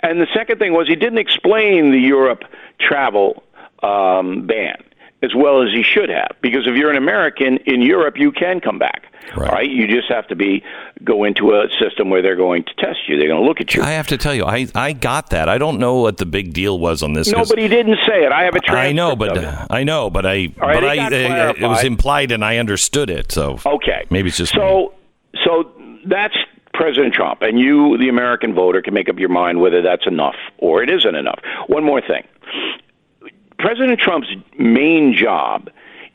And 0.02 0.20
the 0.20 0.28
second 0.34 0.58
thing 0.58 0.72
was 0.74 0.86
he 0.86 0.94
didn't 0.94 1.18
explain 1.18 1.90
the 1.90 1.98
Europe 1.98 2.44
travel 2.78 3.42
um, 3.82 4.46
ban 4.46 4.84
as 5.20 5.34
well 5.34 5.62
as 5.62 5.70
he 5.72 5.82
should 5.82 6.08
have. 6.10 6.36
Because 6.40 6.66
if 6.66 6.76
you're 6.76 6.90
an 6.90 6.96
American 6.96 7.56
in 7.66 7.82
Europe, 7.82 8.16
you 8.16 8.30
can 8.30 8.60
come 8.60 8.78
back. 8.78 9.04
Right. 9.36 9.52
right. 9.52 9.70
You 9.70 9.86
just 9.86 10.10
have 10.10 10.26
to 10.28 10.36
be 10.36 10.62
go 11.04 11.24
into 11.24 11.50
a 11.52 11.66
system 11.78 12.08
where 12.08 12.22
they're 12.22 12.36
going 12.36 12.64
to 12.64 12.74
test 12.74 13.00
you. 13.08 13.18
They're 13.18 13.28
going 13.28 13.42
to 13.42 13.46
look 13.46 13.60
at 13.60 13.74
you. 13.74 13.82
I 13.82 13.90
have 13.90 14.06
to 14.06 14.16
tell 14.16 14.34
you, 14.34 14.44
I 14.44 14.68
I 14.74 14.92
got 14.92 15.30
that. 15.30 15.48
I 15.48 15.58
don't 15.58 15.78
know 15.78 15.96
what 15.96 16.16
the 16.16 16.24
big 16.24 16.54
deal 16.54 16.78
was 16.78 17.02
on 17.02 17.12
this. 17.12 17.28
Nobody 17.28 17.68
didn't 17.68 17.98
say 18.06 18.24
it. 18.24 18.32
I 18.32 18.44
have 18.44 18.54
a 18.54 18.60
transcript. 18.60 18.88
I 18.88 18.92
know, 18.92 19.16
but 19.16 19.36
uh, 19.36 19.66
I 19.68 19.84
know, 19.84 20.08
but 20.08 20.24
I 20.24 20.30
right, 20.30 20.54
but 20.56 20.84
I 20.84 21.48
uh, 21.48 21.54
it 21.58 21.66
was 21.66 21.84
implied 21.84 22.32
and 22.32 22.42
I 22.42 22.56
understood 22.56 23.10
it. 23.10 23.32
So 23.32 23.58
okay, 23.66 24.06
maybe 24.08 24.28
it's 24.28 24.38
just 24.38 24.54
so. 24.54 24.78
Me. 24.78 24.97
So 25.48 25.72
that's 26.04 26.36
President 26.74 27.14
Trump, 27.14 27.40
and 27.40 27.58
you, 27.58 27.96
the 27.96 28.10
American 28.10 28.54
voter, 28.54 28.82
can 28.82 28.92
make 28.92 29.08
up 29.08 29.18
your 29.18 29.30
mind 29.30 29.60
whether 29.60 29.80
that's 29.80 30.06
enough 30.06 30.36
or 30.58 30.82
it 30.82 30.90
isn't 30.90 31.14
enough. 31.14 31.40
One 31.68 31.84
more 31.84 32.02
thing 32.02 32.26
President 33.58 33.98
Trump's 33.98 34.28
main 34.58 35.14
job 35.14 35.70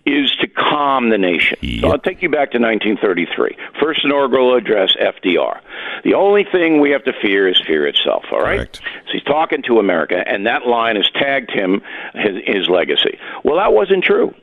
is 0.06 0.36
to 0.36 0.48
calm 0.48 1.10
the 1.10 1.17
nation. 1.17 1.58
Yep. 1.62 1.82
So 1.82 1.91
I'll 1.91 2.00
take 2.00 2.22
you 2.22 2.30
back 2.30 2.52
to 2.52 2.60
1933. 2.60 3.58
First 3.80 4.04
inaugural 4.04 4.54
address, 4.54 4.96
FDR. 5.00 5.62
The 6.04 6.13
only 6.13 6.43
thing 6.43 6.82
we 6.82 6.91
have 6.91 7.06
to 7.06 7.13
fear 7.22 7.48
is 7.48 7.60
fear 7.65 7.88
itself, 7.88 8.26
all 8.32 8.41
right? 8.41 8.58
Correct. 8.58 8.82
So 9.06 9.13
he's 9.13 9.24
talking 9.24 9.63
to 9.63 9.80
America, 9.80 10.22
and 10.28 10.46
that 10.46 10.67
line 10.67 10.98
has 10.98 11.10
tagged 11.12 11.52
him 11.52 11.82
his, 12.13 12.36
his 12.46 12.69
legacy. 12.69 13.17
Well, 13.43 13.56
that 13.56 13.74
wasn't 13.74 14.04
true. 14.04 14.36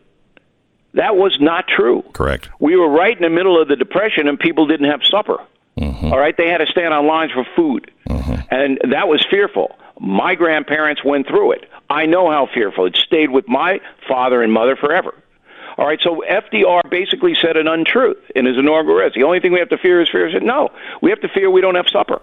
That 0.95 1.17
was 1.17 1.39
not 1.41 1.67
true. 1.69 2.03
Correct. 2.13 2.49
We 2.59 2.77
were 2.77 2.89
right 2.89 3.17
in 3.17 3.23
the 3.23 3.31
middle 3.31 3.61
of 3.61 3.69
the 3.69 3.77
depression, 3.77 4.29
and 4.29 4.39
people 4.39 4.67
didn't 4.67 4.91
have 4.91 5.03
supper. 5.05 5.39
Mm-hmm. 5.79 6.13
All 6.13 6.19
right, 6.19 6.37
they 6.37 6.49
had 6.49 6.59
to 6.59 6.67
stand 6.67 6.93
on 6.93 7.07
lines 7.07 7.33
for 7.33 7.47
food, 7.57 7.91
mm-hmm. 8.09 8.35
and 8.51 8.79
that 8.91 9.09
was 9.09 9.25
fearful. 9.31 9.79
My 9.99 10.35
grandparents 10.35 11.05
went 11.05 11.27
through 11.29 11.53
it. 11.53 11.71
I 11.89 12.07
know 12.07 12.31
how 12.31 12.49
fearful. 12.53 12.87
It 12.87 12.97
stayed 12.97 13.31
with 13.31 13.49
my 13.49 13.81
father 14.09 14.43
and 14.43 14.53
mother 14.53 14.77
forever. 14.77 15.15
All 15.79 15.87
right, 15.87 16.01
so 16.03 16.23
FDR 16.29 16.83
basically 16.91 17.35
said 17.35 17.57
an 17.57 17.67
untruth 17.67 18.19
in 18.35 18.45
his 18.45 18.59
inaugural 18.59 18.99
address. 18.99 19.15
The 19.15 19.23
only 19.23 19.41
thing 19.41 19.53
we 19.53 19.61
have 19.61 19.71
to 19.71 19.79
fear 19.79 20.03
is 20.03 20.11
fear. 20.11 20.29
I 20.29 20.33
said, 20.33 20.43
no, 20.43 20.71
we 21.01 21.11
have 21.11 21.21
to 21.21 21.29
fear 21.29 21.51
we 21.51 21.61
don't 21.61 21.77
have 21.77 21.89
supper. 21.89 22.21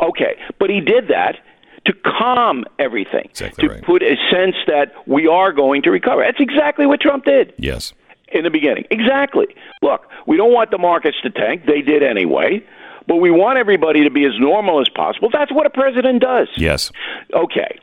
Okay, 0.00 0.36
but 0.58 0.70
he 0.70 0.80
did 0.80 1.08
that 1.08 1.36
to 1.84 1.92
calm 1.92 2.64
everything, 2.78 3.26
exactly 3.30 3.68
to 3.68 3.74
right. 3.74 3.82
put 3.82 4.02
a 4.02 4.16
sense 4.30 4.56
that 4.66 4.92
we 5.06 5.26
are 5.26 5.52
going 5.52 5.82
to 5.82 5.90
recover. 5.90 6.22
That's 6.22 6.40
exactly 6.40 6.86
what 6.86 7.00
Trump 7.00 7.24
did. 7.24 7.54
Yes. 7.56 7.92
In 8.32 8.44
the 8.44 8.50
beginning. 8.50 8.84
Exactly. 8.90 9.46
Look, 9.80 10.06
we 10.26 10.36
don't 10.36 10.52
want 10.52 10.70
the 10.70 10.78
markets 10.78 11.16
to 11.22 11.30
tank. 11.30 11.64
They 11.66 11.80
did 11.80 12.02
anyway. 12.02 12.62
But 13.06 13.16
we 13.16 13.30
want 13.30 13.58
everybody 13.58 14.04
to 14.04 14.10
be 14.10 14.24
as 14.26 14.38
normal 14.38 14.80
as 14.82 14.88
possible. 14.90 15.30
That's 15.32 15.50
what 15.50 15.64
a 15.64 15.70
president 15.70 16.20
does. 16.20 16.48
Yes. 16.56 16.92
Okay. 17.32 17.78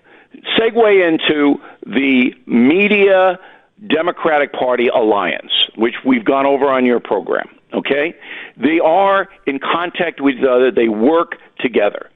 Segue 0.55 1.07
into 1.07 1.59
the 1.85 2.35
media 2.45 3.39
Democratic 3.87 4.53
Party 4.53 4.87
alliance, 4.87 5.51
which 5.75 5.95
we've 6.05 6.23
gone 6.23 6.45
over 6.45 6.65
on 6.69 6.85
your 6.85 6.99
program. 6.99 7.49
Okay, 7.73 8.15
they 8.55 8.79
are 8.79 9.27
in 9.45 9.59
contact 9.59 10.21
with 10.21 10.35
each 10.35 10.45
other. 10.45 10.71
They 10.71 10.87
work 10.87 11.37
together. 11.59 12.09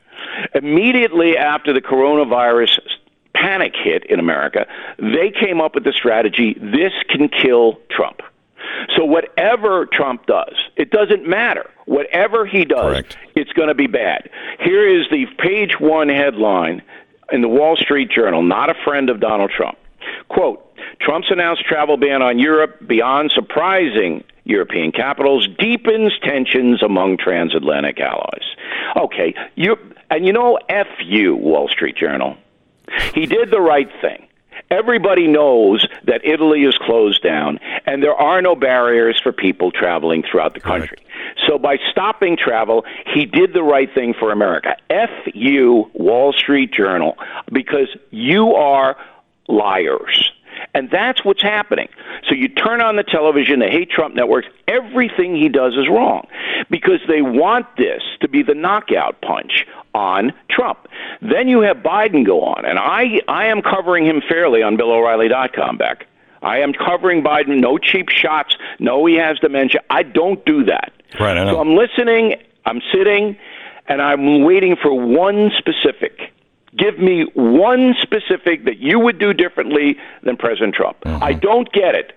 Immediately 0.54 1.38
after 1.38 1.74
the 1.74 1.82
coronavirus 1.82 2.80
panic 3.40 3.74
hit 3.76 4.06
in 4.06 4.20
America, 4.20 4.66
they 4.98 5.32
came 5.32 5.62
up 5.62 5.76
with 5.76 5.84
the 5.84 5.94
strategy: 5.94 6.56
this 6.60 6.94
can 7.10 7.30
kill 7.30 7.80
Trump. 7.90 8.22
So 8.96 9.04
whatever 9.04 9.88
Trump 9.92 10.26
does, 10.26 10.56
it 10.76 10.92
doesn't 10.92 11.28
matter. 11.28 11.70
Whatever 11.86 12.46
he 12.46 12.66
does, 12.66 12.94
Correct. 12.94 13.18
it's 13.36 13.52
going 13.54 13.68
to 13.68 13.76
be 13.76 13.88
bad. 13.88 14.30
Here 14.60 14.88
is 14.88 15.08
the 15.10 15.26
page 15.38 15.80
one 15.80 16.10
headline 16.10 16.82
in 17.32 17.42
the 17.42 17.48
Wall 17.48 17.76
Street 17.76 18.10
Journal, 18.12 18.42
not 18.44 18.70
a 18.70 18.76
friend 18.84 19.10
of 19.10 19.20
Donald 19.20 19.52
Trump. 19.52 19.78
Quote, 20.30 20.66
Trump's 21.02 21.32
announced 21.32 21.66
travel 21.66 21.98
ban 21.98 22.22
on 22.22 22.40
Europe 22.40 22.88
beyond 22.88 23.32
surprising 23.32 24.24
European 24.44 24.92
capitals 24.92 25.48
deepens 25.60 26.14
tensions 26.22 26.82
among 26.82 27.18
transatlantic 27.18 28.00
allies. 28.00 28.56
Okay, 28.96 29.34
you 29.56 29.78
and 30.10 30.26
you 30.26 30.34
know 30.34 30.60
F 30.70 30.88
you 31.04 31.36
Wall 31.36 31.68
Street 31.68 31.96
Journal. 31.96 32.38
He 33.14 33.26
did 33.26 33.52
the 33.52 33.62
right 33.62 33.90
thing. 34.02 34.28
Everybody 34.72 35.28
knows 35.28 35.88
that 36.06 36.24
Italy 36.24 36.64
is 36.64 36.78
closed 36.78 37.24
down 37.24 37.60
and 37.86 38.04
there 38.04 38.14
are 38.14 38.42
no 38.42 38.56
barriers 38.56 39.20
for 39.22 39.32
people 39.32 39.72
traveling 39.72 40.24
throughout 40.24 40.54
the 40.54 40.60
country. 40.60 41.00
So 41.48 41.58
by 41.58 41.78
stopping 41.92 42.38
travel, 42.38 42.86
he 43.14 43.26
did 43.26 43.54
the 43.54 43.64
right 43.64 43.92
thing 43.94 44.14
for 44.14 44.32
America. 44.32 44.76
F 44.90 45.10
you, 45.34 45.90
Wall 45.94 46.34
Street 46.34 46.72
Journal, 46.72 47.18
because 47.52 47.88
you 48.12 48.54
are 48.54 48.96
liars. 49.48 50.32
And 50.74 50.90
that's 50.92 51.24
what's 51.26 51.42
happening. 51.42 51.90
So 52.28 52.36
you 52.36 52.48
turn 52.48 52.82
on 52.82 52.96
the 52.96 53.04
television, 53.04 53.60
the 53.60 53.68
hate 53.68 53.90
Trump 53.90 54.16
networks, 54.16 54.48
everything 54.68 55.36
he 55.36 55.50
does 55.50 55.74
is 55.74 55.88
wrong 55.90 56.28
because 56.70 57.00
they 57.08 57.22
want 57.22 57.66
this 57.78 58.02
to 58.22 58.28
be 58.28 58.44
the 58.44 58.56
knockout 58.56 59.22
punch 59.22 59.66
on 59.94 60.34
Trump. 60.50 60.88
Then 61.22 61.48
you 61.48 61.62
have 61.62 61.78
Biden 61.78 62.26
go 62.26 62.42
on, 62.42 62.66
and 62.66 62.78
I, 62.78 63.22
I 63.28 63.48
am 63.48 63.62
covering 63.62 64.06
him 64.06 64.22
fairly 64.28 64.62
on 64.62 64.78
BillO'Reilly.com, 64.78 65.78
Beck. 65.78 66.06
I 66.42 66.60
am 66.60 66.74
covering 66.74 67.24
Biden, 67.24 67.60
no 67.60 67.78
cheap 67.78 68.10
shots, 68.10 68.56
no, 68.80 69.06
he 69.06 69.16
has 69.16 69.40
dementia. 69.40 69.82
I 69.90 70.04
don't 70.04 70.44
do 70.46 70.64
that. 70.66 70.94
Right, 71.20 71.36
I 71.36 71.44
know. 71.44 71.54
So 71.54 71.60
I'm 71.60 71.76
listening, 71.76 72.36
I'm 72.66 72.82
sitting, 72.94 73.36
and 73.88 74.02
I'm 74.02 74.44
waiting 74.44 74.76
for 74.82 74.94
one 74.94 75.52
specific. 75.58 76.32
Give 76.78 77.00
me 77.00 77.26
one 77.34 77.96
specific 78.02 78.66
that 78.66 78.78
you 78.80 79.00
would 79.00 79.20
do 79.20 79.34
differently 79.34 79.98
than 80.24 80.38
President 80.38 80.76
Trump. 80.76 81.00
Mm-hmm. 81.02 81.24
I 81.24 81.34
don't 81.34 81.72
get 81.72 81.96
it. 81.96 82.16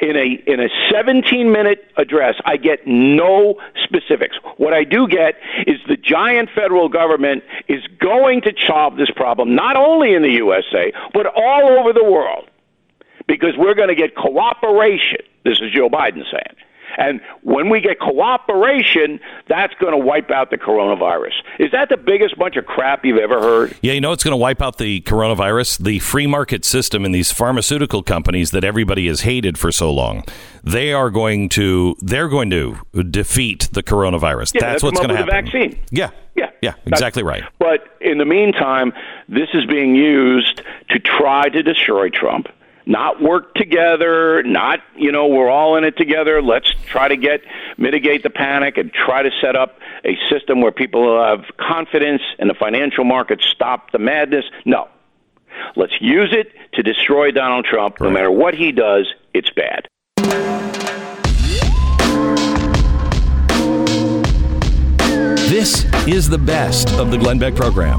In 0.00 0.16
a 0.16 0.40
in 0.46 0.60
a 0.60 0.68
17 0.92 1.50
minute 1.50 1.84
address, 1.96 2.36
I 2.44 2.56
get 2.56 2.86
no 2.86 3.58
specifics. 3.82 4.36
What 4.56 4.72
I 4.72 4.84
do 4.84 5.08
get 5.08 5.34
is 5.66 5.80
the 5.88 5.96
giant 5.96 6.50
federal 6.54 6.88
government 6.88 7.42
is 7.66 7.84
going 7.98 8.42
to 8.42 8.52
solve 8.64 8.96
this 8.96 9.10
problem 9.10 9.56
not 9.56 9.76
only 9.76 10.14
in 10.14 10.22
the 10.22 10.30
USA 10.30 10.92
but 11.12 11.26
all 11.26 11.80
over 11.80 11.92
the 11.92 12.04
world 12.04 12.48
because 13.26 13.54
we're 13.58 13.74
going 13.74 13.88
to 13.88 13.96
get 13.96 14.14
cooperation. 14.14 15.18
This 15.44 15.60
is 15.60 15.72
Joe 15.72 15.88
Biden 15.88 16.22
saying. 16.30 16.56
And 16.98 17.20
when 17.42 17.68
we 17.70 17.80
get 17.80 17.98
cooperation, 18.00 19.20
that's 19.48 19.74
going 19.74 19.92
to 19.92 19.98
wipe 19.98 20.30
out 20.30 20.50
the 20.50 20.58
coronavirus. 20.58 21.32
Is 21.58 21.70
that 21.72 21.88
the 21.88 21.96
biggest 21.96 22.38
bunch 22.38 22.56
of 22.56 22.66
crap 22.66 23.04
you've 23.04 23.18
ever 23.18 23.40
heard? 23.40 23.74
Yeah, 23.82 23.92
you 23.92 24.00
know 24.00 24.12
it's 24.12 24.24
going 24.24 24.32
to 24.32 24.36
wipe 24.36 24.60
out 24.60 24.78
the 24.78 25.00
coronavirus? 25.02 25.78
The 25.78 25.98
free 26.00 26.26
market 26.26 26.64
system 26.64 27.04
in 27.04 27.12
these 27.12 27.32
pharmaceutical 27.32 28.02
companies 28.02 28.50
that 28.50 28.64
everybody 28.64 29.06
has 29.08 29.22
hated 29.22 29.58
for 29.58 29.72
so 29.72 29.90
long. 29.92 30.24
They 30.64 30.92
are 30.92 31.10
going 31.10 31.48
to 31.50 31.96
they're 32.00 32.28
going 32.28 32.50
to 32.50 32.76
defeat 33.10 33.68
the 33.72 33.82
coronavirus. 33.82 34.54
Yeah, 34.54 34.60
That's 34.70 34.82
what's 34.82 34.98
going 34.98 35.08
to 35.10 35.14
up 35.14 35.26
with 35.26 35.28
a 35.28 35.34
happen. 35.34 35.50
vaccine. 35.50 35.80
Yeah. 35.90 36.10
Yeah. 36.34 36.50
Yeah, 36.62 36.74
exactly 36.86 37.22
right. 37.22 37.42
But 37.58 37.96
in 38.00 38.18
the 38.18 38.24
meantime, 38.24 38.92
this 39.28 39.48
is 39.52 39.66
being 39.66 39.94
used 39.96 40.62
to 40.90 40.98
try 41.00 41.48
to 41.48 41.62
destroy 41.62 42.08
Trump. 42.08 42.46
Not 42.84 43.22
work 43.22 43.54
together, 43.54 44.42
not, 44.42 44.80
you 44.96 45.12
know, 45.12 45.26
we're 45.26 45.50
all 45.50 45.76
in 45.76 45.84
it 45.84 45.96
together. 45.96 46.42
Let's 46.42 46.72
try 46.86 47.08
to 47.08 47.16
get, 47.16 47.42
mitigate 47.78 48.22
the 48.22 48.30
panic 48.30 48.76
and 48.76 48.92
try 48.92 49.22
to 49.22 49.30
set 49.40 49.54
up 49.54 49.78
a 50.04 50.16
system 50.30 50.60
where 50.60 50.72
people 50.72 51.22
have 51.22 51.44
confidence 51.58 52.22
in 52.38 52.48
the 52.48 52.54
financial 52.54 53.04
markets, 53.04 53.46
stop 53.46 53.92
the 53.92 53.98
madness. 53.98 54.44
No. 54.64 54.88
Let's 55.76 56.00
use 56.00 56.32
it 56.32 56.52
to 56.74 56.82
destroy 56.82 57.30
Donald 57.30 57.66
Trump. 57.66 58.00
No 58.00 58.10
matter 58.10 58.30
what 58.30 58.54
he 58.54 58.72
does, 58.72 59.12
it's 59.32 59.50
bad. 59.50 59.86
This 65.52 65.84
is 66.08 66.30
the 66.30 66.38
best 66.38 66.90
of 66.94 67.10
the 67.10 67.18
Glenn 67.18 67.38
Beck 67.38 67.54
program. 67.54 67.98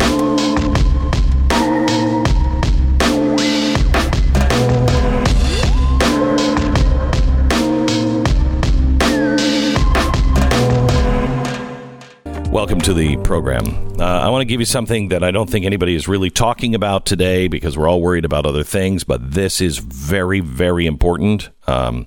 Welcome 12.53 12.81
to 12.81 12.93
the 12.93 13.17
program. 13.17 13.65
Uh, 13.99 14.03
I 14.03 14.29
want 14.29 14.41
to 14.41 14.45
give 14.45 14.59
you 14.59 14.67
something 14.67 15.07
that 15.07 15.23
I 15.23 15.31
don't 15.31 15.49
think 15.49 15.65
anybody 15.65 15.95
is 15.95 16.07
really 16.07 16.29
talking 16.29 16.75
about 16.75 17.03
today 17.03 17.47
because 17.47 17.75
we're 17.75 17.89
all 17.89 17.99
worried 17.99 18.25
about 18.25 18.45
other 18.45 18.63
things, 18.63 19.03
but 19.03 19.31
this 19.31 19.59
is 19.59 19.79
very, 19.79 20.39
very 20.39 20.85
important. 20.85 21.49
Um, 21.65 22.05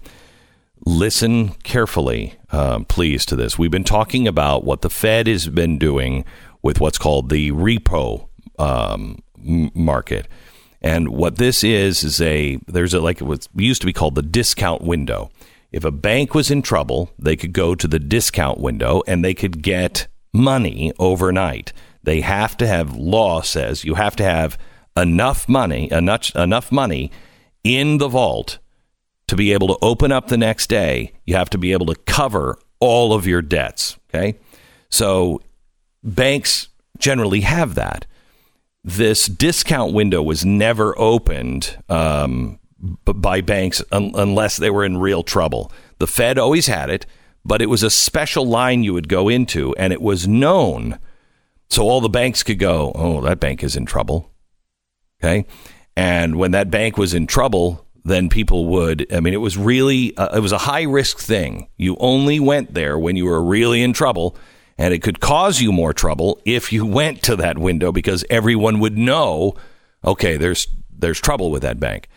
listen 0.84 1.48
carefully, 1.64 2.36
um, 2.52 2.84
please, 2.84 3.26
to 3.26 3.34
this. 3.34 3.58
We've 3.58 3.72
been 3.72 3.82
talking 3.82 4.28
about 4.28 4.62
what 4.62 4.82
the 4.82 4.88
Fed 4.88 5.26
has 5.26 5.48
been 5.48 5.78
doing 5.78 6.24
with 6.62 6.80
what's 6.80 6.96
called 6.96 7.28
the 7.28 7.50
repo 7.50 8.28
um, 8.56 9.18
market. 9.74 10.28
And 10.80 11.08
what 11.08 11.38
this 11.38 11.64
is 11.64 12.04
is 12.04 12.20
a 12.20 12.60
there's 12.68 12.94
a 12.94 13.00
like 13.00 13.20
was 13.20 13.48
used 13.56 13.80
to 13.80 13.86
be 13.86 13.92
called 13.92 14.14
the 14.14 14.22
discount 14.22 14.82
window. 14.82 15.28
If 15.72 15.84
a 15.84 15.90
bank 15.90 16.36
was 16.36 16.52
in 16.52 16.62
trouble, 16.62 17.10
they 17.18 17.34
could 17.34 17.52
go 17.52 17.74
to 17.74 17.88
the 17.88 17.98
discount 17.98 18.60
window 18.60 19.02
and 19.08 19.24
they 19.24 19.34
could 19.34 19.60
get 19.60 20.06
money 20.36 20.92
overnight. 20.98 21.72
They 22.02 22.20
have 22.20 22.56
to 22.58 22.66
have 22.66 22.94
law 22.94 23.40
says 23.42 23.84
you 23.84 23.94
have 23.94 24.16
to 24.16 24.24
have 24.24 24.58
enough 24.96 25.48
money, 25.48 25.90
enough 25.90 26.34
enough 26.36 26.70
money 26.70 27.10
in 27.64 27.98
the 27.98 28.08
vault 28.08 28.58
to 29.28 29.36
be 29.36 29.52
able 29.52 29.68
to 29.68 29.78
open 29.82 30.12
up 30.12 30.28
the 30.28 30.36
next 30.36 30.68
day, 30.68 31.12
you 31.24 31.34
have 31.34 31.50
to 31.50 31.58
be 31.58 31.72
able 31.72 31.86
to 31.86 31.96
cover 32.06 32.58
all 32.78 33.12
of 33.12 33.26
your 33.26 33.42
debts. 33.42 33.98
Okay. 34.08 34.38
So 34.88 35.42
banks 36.02 36.68
generally 36.98 37.40
have 37.40 37.74
that. 37.74 38.06
This 38.84 39.26
discount 39.26 39.92
window 39.92 40.22
was 40.22 40.44
never 40.44 40.96
opened 40.96 41.76
um, 41.88 42.60
by 43.04 43.40
banks 43.40 43.82
un- 43.90 44.12
unless 44.14 44.58
they 44.58 44.70
were 44.70 44.84
in 44.84 44.98
real 44.98 45.24
trouble. 45.24 45.72
The 45.98 46.06
Fed 46.06 46.38
always 46.38 46.68
had 46.68 46.88
it, 46.88 47.04
but 47.46 47.62
it 47.62 47.70
was 47.70 47.82
a 47.82 47.90
special 47.90 48.44
line 48.44 48.82
you 48.82 48.92
would 48.92 49.08
go 49.08 49.28
into, 49.28 49.74
and 49.76 49.92
it 49.92 50.02
was 50.02 50.26
known. 50.26 50.98
So 51.68 51.84
all 51.84 52.00
the 52.00 52.08
banks 52.08 52.42
could 52.42 52.58
go, 52.58 52.92
oh, 52.94 53.20
that 53.22 53.38
bank 53.38 53.62
is 53.62 53.76
in 53.76 53.86
trouble. 53.86 54.32
Okay. 55.22 55.46
And 55.96 56.36
when 56.36 56.50
that 56.50 56.70
bank 56.70 56.98
was 56.98 57.14
in 57.14 57.26
trouble, 57.26 57.86
then 58.04 58.28
people 58.28 58.66
would. 58.66 59.12
I 59.12 59.20
mean, 59.20 59.32
it 59.32 59.38
was 59.38 59.56
really 59.56 60.16
uh, 60.16 60.36
it 60.36 60.40
was 60.40 60.52
a 60.52 60.58
high 60.58 60.82
risk 60.82 61.18
thing. 61.18 61.68
You 61.76 61.96
only 62.00 62.40
went 62.40 62.74
there 62.74 62.98
when 62.98 63.16
you 63.16 63.26
were 63.26 63.42
really 63.42 63.82
in 63.82 63.92
trouble, 63.92 64.36
and 64.76 64.92
it 64.92 65.02
could 65.02 65.20
cause 65.20 65.60
you 65.60 65.72
more 65.72 65.92
trouble 65.92 66.40
if 66.44 66.72
you 66.72 66.84
went 66.84 67.22
to 67.24 67.36
that 67.36 67.58
window 67.58 67.92
because 67.92 68.24
everyone 68.28 68.80
would 68.80 68.98
know, 68.98 69.54
okay, 70.04 70.36
there's 70.36 70.68
there's 70.90 71.20
trouble 71.20 71.50
with 71.50 71.62
that 71.62 71.80
bank. 71.80 72.08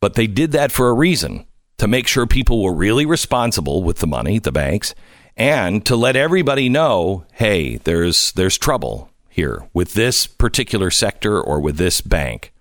But 0.00 0.14
they 0.14 0.26
did 0.28 0.52
that 0.52 0.70
for 0.70 0.88
a 0.88 0.94
reason 0.94 1.46
to 1.78 1.88
make 1.88 2.06
sure 2.06 2.26
people 2.26 2.62
were 2.62 2.74
really 2.74 3.06
responsible 3.06 3.82
with 3.82 3.98
the 3.98 4.06
money, 4.06 4.38
the 4.38 4.52
banks, 4.52 4.94
and 5.36 5.86
to 5.86 5.96
let 5.96 6.16
everybody 6.16 6.68
know, 6.68 7.24
hey, 7.34 7.76
there's 7.78 8.32
there's 8.32 8.58
trouble 8.58 9.10
here 9.28 9.68
with 9.72 9.94
this 9.94 10.26
particular 10.26 10.90
sector 10.90 11.40
or 11.40 11.60
with 11.60 11.76
this 11.76 12.00
bank. 12.00 12.52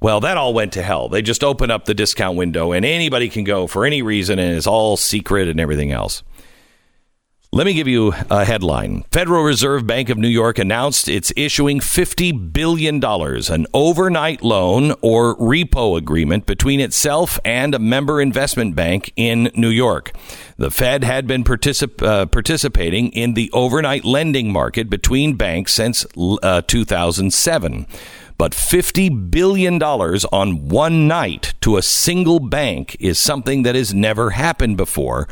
Well, 0.00 0.20
that 0.20 0.36
all 0.36 0.52
went 0.52 0.74
to 0.74 0.82
hell. 0.82 1.08
They 1.08 1.22
just 1.22 1.42
open 1.42 1.70
up 1.70 1.86
the 1.86 1.94
discount 1.94 2.36
window 2.36 2.72
and 2.72 2.84
anybody 2.84 3.30
can 3.30 3.44
go 3.44 3.66
for 3.66 3.86
any 3.86 4.02
reason 4.02 4.38
and 4.38 4.54
it's 4.54 4.66
all 4.66 4.98
secret 4.98 5.48
and 5.48 5.58
everything 5.58 5.92
else. 5.92 6.22
Let 7.54 7.66
me 7.66 7.74
give 7.74 7.86
you 7.86 8.12
a 8.32 8.44
headline. 8.44 9.04
Federal 9.12 9.44
Reserve 9.44 9.86
Bank 9.86 10.08
of 10.08 10.18
New 10.18 10.26
York 10.26 10.58
announced 10.58 11.06
it's 11.06 11.32
issuing 11.36 11.78
$50 11.78 12.52
billion, 12.52 13.00
an 13.04 13.66
overnight 13.72 14.42
loan 14.42 14.96
or 15.00 15.36
repo 15.36 15.96
agreement 15.96 16.46
between 16.46 16.80
itself 16.80 17.38
and 17.44 17.72
a 17.72 17.78
member 17.78 18.20
investment 18.20 18.74
bank 18.74 19.12
in 19.14 19.52
New 19.54 19.68
York. 19.68 20.10
The 20.56 20.72
Fed 20.72 21.04
had 21.04 21.28
been 21.28 21.44
particip- 21.44 22.02
uh, 22.02 22.26
participating 22.26 23.10
in 23.10 23.34
the 23.34 23.52
overnight 23.52 24.04
lending 24.04 24.50
market 24.50 24.90
between 24.90 25.36
banks 25.36 25.74
since 25.74 26.04
uh, 26.42 26.60
2007. 26.62 27.86
But 28.36 28.50
$50 28.50 29.30
billion 29.30 29.80
on 29.80 30.68
one 30.68 31.06
night 31.06 31.54
to 31.60 31.76
a 31.76 31.82
single 31.82 32.40
bank 32.40 32.96
is 32.98 33.20
something 33.20 33.62
that 33.62 33.76
has 33.76 33.94
never 33.94 34.30
happened 34.30 34.76
before. 34.76 35.28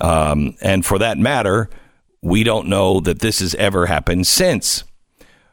Um, 0.00 0.56
and 0.60 0.84
for 0.84 0.98
that 0.98 1.18
matter, 1.18 1.70
we 2.22 2.42
don't 2.42 2.68
know 2.68 3.00
that 3.00 3.20
this 3.20 3.40
has 3.40 3.54
ever 3.56 3.86
happened 3.86 4.26
since. 4.26 4.84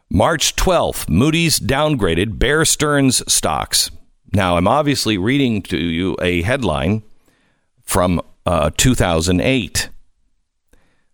March 0.10 0.56
12th, 0.56 1.10
Moody's 1.10 1.60
downgraded 1.60 2.38
Bear 2.38 2.66
Stearns 2.66 3.24
stocks. 3.32 3.92
Now, 4.34 4.58
I'm 4.58 4.68
obviously 4.68 5.18
reading 5.18 5.62
to 5.64 5.78
you 5.78 6.18
a 6.22 6.42
headline 6.42 7.04
from 7.84 8.22
uh, 8.46 8.72
2008. 8.78 9.90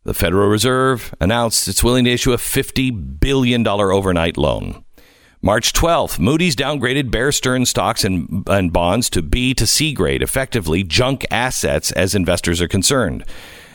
The 0.04 0.13
Federal 0.13 0.48
Reserve 0.48 1.13
announced 1.20 1.68
it's 1.68 1.84
willing 1.84 2.06
to 2.06 2.12
issue 2.12 2.34
a 2.34 2.38
$50 2.38 3.20
billion 3.20 3.68
overnight 3.68 4.38
loan. 4.38 4.84
March 5.41 5.71
12th, 5.71 6.17
Moody's 6.17 6.56
downgraded 6.56 7.12
Bear 7.12 7.32
Stearns 7.32 7.69
stocks 7.69 8.04
and, 8.04 8.43
and 8.47 8.73
bonds 8.73 9.08
to 9.12 9.21
B 9.21 9.54
to 9.54 9.67
C 9.67 9.93
grade, 9.93 10.23
effectively 10.23 10.84
junk 10.84 11.28
assets 11.30 11.91
as 11.91 12.15
investors 12.15 12.60
are 12.60 12.67
concerned. 12.67 13.23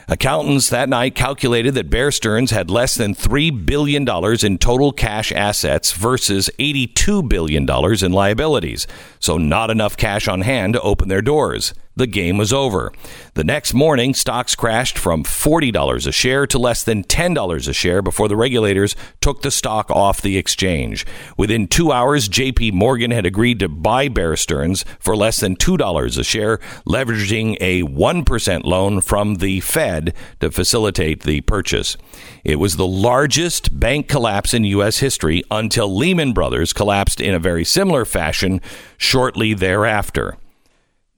Accountants 0.09 0.69
that 0.71 0.89
night 0.89 1.15
calculated 1.15 1.75
that 1.75 1.89
Bear 1.89 2.11
Stearns 2.11 2.51
had 2.51 2.69
less 2.69 2.97
than 2.97 3.15
$3 3.15 3.65
billion 3.65 4.05
in 4.45 4.59
total 4.59 4.91
cash 4.91 5.31
assets 5.31 5.93
versus 5.93 6.51
$82 6.59 7.29
billion 7.29 7.65
in 8.05 8.13
liabilities, 8.13 8.89
so 9.21 9.39
not 9.39 9.71
enough 9.71 9.97
cash 9.97 10.27
on 10.27 10.41
hand 10.41 10.75
to 10.75 10.81
open 10.81 11.09
their 11.09 11.23
doors 11.23 11.75
the 11.95 12.07
game 12.07 12.39
was 12.39 12.53
over. 12.53 12.93
The 13.35 13.45
next 13.45 13.75
morning, 13.75 14.15
stocks 14.15 14.55
crashed 14.55 14.99
from 14.99 15.25
$40 15.25 16.07
a 16.07 16.13
share 16.13 16.47
to 16.47 16.59
less 16.59 16.83
than 16.83 17.05
$10 17.05 17.69
a 17.69 17.73
share 17.73 18.03
before 18.03 18.29
the 18.29 18.37
regulators 18.37 18.97
took 19.21 19.43
the 19.43 19.51
stock 19.51 19.91
off 19.91 20.23
the 20.23 20.39
exchange. 20.39 21.07
Within 21.37 21.67
two 21.67 21.93
hours, 21.93 22.29
JP 22.29 22.73
Morgan 22.73 23.11
had 23.11 23.27
agreed 23.27 23.59
to 23.61 23.69
buy 23.69 24.09
Bear 24.09 24.37
Stearns 24.37 24.85
for 24.99 25.17
less 25.17 25.41
than 25.41 25.57
$2 25.57 26.19
a 26.19 26.25
share, 26.25 26.59
leveraging 26.87 27.57
a 27.61 27.83
1% 27.83 28.65
loan 28.65 29.01
from 29.01 29.37
the 29.37 29.61
Fed 29.61 30.15
to 30.41 30.51
facilitate 30.51 31.23
the 31.23 31.41
purchase. 31.43 31.97
It 32.45 32.57
was 32.57 32.77
the 32.77 32.87
largest 32.87 33.79
bank 33.79 34.09
collapse 34.09 34.55
in 34.55 34.65
U.S. 34.65 34.99
history 34.99 35.43
until 35.51 35.95
Lehman 35.95 36.33
Brothers 36.33 36.73
collapsed 36.73 37.21
in 37.21 37.35
a 37.35 37.39
very 37.39 37.65
similar 37.65 38.05
fashion 38.05 38.61
shortly 38.97 39.55
thereafter. 39.55 40.37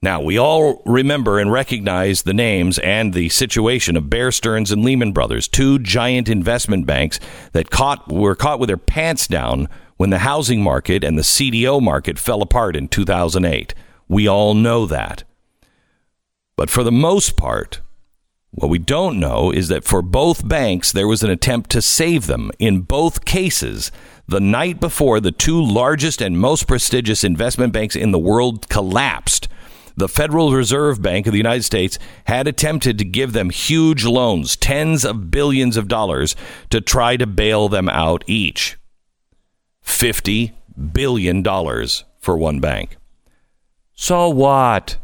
Now, 0.05 0.21
we 0.21 0.37
all 0.37 0.83
remember 0.85 1.39
and 1.39 1.51
recognize 1.51 2.21
the 2.21 2.33
names 2.35 2.77
and 2.77 3.11
the 3.11 3.27
situation 3.29 3.97
of 3.97 4.07
Bear 4.07 4.31
Stearns 4.31 4.71
and 4.71 4.83
Lehman 4.83 5.13
Brothers, 5.13 5.47
two 5.47 5.79
giant 5.79 6.29
investment 6.29 6.85
banks 6.85 7.19
that 7.53 7.71
caught, 7.71 8.13
were 8.13 8.35
caught 8.35 8.59
with 8.59 8.67
their 8.67 8.77
pants 8.77 9.25
down 9.25 9.67
when 9.97 10.11
the 10.11 10.19
housing 10.19 10.61
market 10.61 11.03
and 11.03 11.17
the 11.17 11.23
CDO 11.23 11.81
market 11.81 12.19
fell 12.19 12.43
apart 12.43 12.75
in 12.75 12.87
2008. 12.87 13.73
We 14.07 14.27
all 14.27 14.53
know 14.53 14.85
that. 14.85 15.23
But 16.55 16.69
for 16.69 16.83
the 16.83 16.91
most 16.91 17.35
part, 17.35 17.81
what 18.51 18.69
we 18.69 18.77
don't 18.77 19.19
know 19.19 19.49
is 19.49 19.69
that 19.69 19.85
for 19.85 20.03
both 20.03 20.47
banks, 20.47 20.91
there 20.91 21.07
was 21.07 21.23
an 21.23 21.31
attempt 21.31 21.71
to 21.71 21.81
save 21.81 22.27
them. 22.27 22.51
In 22.59 22.81
both 22.81 23.25
cases, 23.25 23.91
the 24.27 24.39
night 24.39 24.79
before 24.79 25.19
the 25.19 25.31
two 25.31 25.59
largest 25.59 26.21
and 26.21 26.39
most 26.39 26.67
prestigious 26.67 27.23
investment 27.23 27.73
banks 27.73 27.95
in 27.95 28.11
the 28.11 28.19
world 28.19 28.69
collapsed, 28.69 29.47
the 29.95 30.09
Federal 30.09 30.51
Reserve 30.51 31.01
Bank 31.01 31.27
of 31.27 31.31
the 31.31 31.37
United 31.37 31.63
States 31.63 31.97
had 32.25 32.47
attempted 32.47 32.97
to 32.97 33.05
give 33.05 33.33
them 33.33 33.49
huge 33.49 34.05
loans, 34.05 34.55
tens 34.55 35.05
of 35.05 35.31
billions 35.31 35.77
of 35.77 35.87
dollars, 35.87 36.35
to 36.69 36.81
try 36.81 37.17
to 37.17 37.25
bail 37.25 37.69
them 37.69 37.89
out 37.89 38.23
each. 38.27 38.77
$50 39.83 40.53
billion 40.91 41.43
for 42.19 42.37
one 42.37 42.59
bank. 42.59 42.97
So 43.93 44.29
what? 44.29 44.97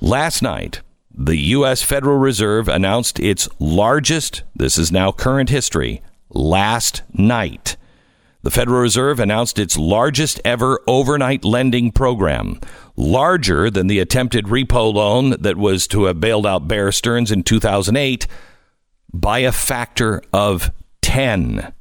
Last 0.00 0.42
night, 0.42 0.82
the 1.12 1.36
U.S. 1.36 1.82
Federal 1.82 2.16
Reserve 2.16 2.68
announced 2.68 3.18
its 3.18 3.48
largest, 3.58 4.44
this 4.54 4.78
is 4.78 4.92
now 4.92 5.10
current 5.10 5.50
history, 5.50 6.02
last 6.30 7.02
night. 7.12 7.76
The 8.42 8.50
Federal 8.50 8.80
Reserve 8.80 9.20
announced 9.20 9.58
its 9.58 9.76
largest 9.76 10.40
ever 10.44 10.80
overnight 10.86 11.44
lending 11.44 11.92
program, 11.92 12.60
larger 13.00 13.70
than 13.70 13.86
the 13.86 13.98
attempted 13.98 14.44
repo 14.46 14.92
loan 14.92 15.30
that 15.40 15.56
was 15.56 15.88
to 15.88 16.04
have 16.04 16.20
bailed 16.20 16.46
out 16.46 16.68
Bear 16.68 16.92
Stearns 16.92 17.32
in 17.32 17.42
2008 17.42 18.26
by 19.12 19.38
a 19.40 19.52
factor 19.52 20.22
of 20.32 20.70
10. 21.02 21.72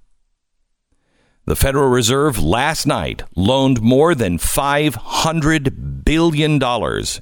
The 1.46 1.56
Federal 1.56 1.90
Reserve 1.90 2.42
last 2.42 2.86
night 2.86 3.24
loaned 3.36 3.82
more 3.82 4.16
than 4.16 4.38
$500 4.38 6.06
billion 6.06 6.54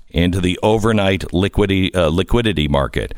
into 0.10 0.42
the 0.42 0.60
overnight 0.62 1.34
liquidity, 1.34 1.94
uh, 1.94 2.10
liquidity 2.10 2.68
market. 2.68 3.14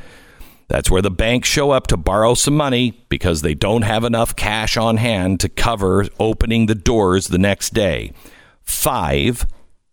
That's 0.68 0.92
where 0.92 1.02
the 1.02 1.10
banks 1.10 1.50
show 1.50 1.72
up 1.72 1.88
to 1.88 1.98
borrow 1.98 2.36
some 2.36 2.56
money 2.56 3.04
because 3.10 3.42
they 3.42 3.56
don't 3.56 3.82
have 3.82 4.04
enough 4.04 4.36
cash 4.36 4.78
on 4.78 4.98
hand 4.98 5.40
to 5.40 5.50
cover 5.50 6.06
opening 6.20 6.68
the 6.68 6.76
doors 6.76 7.28
the 7.28 7.40
next 7.40 7.74
day. 7.74 8.14
Five 8.62 9.48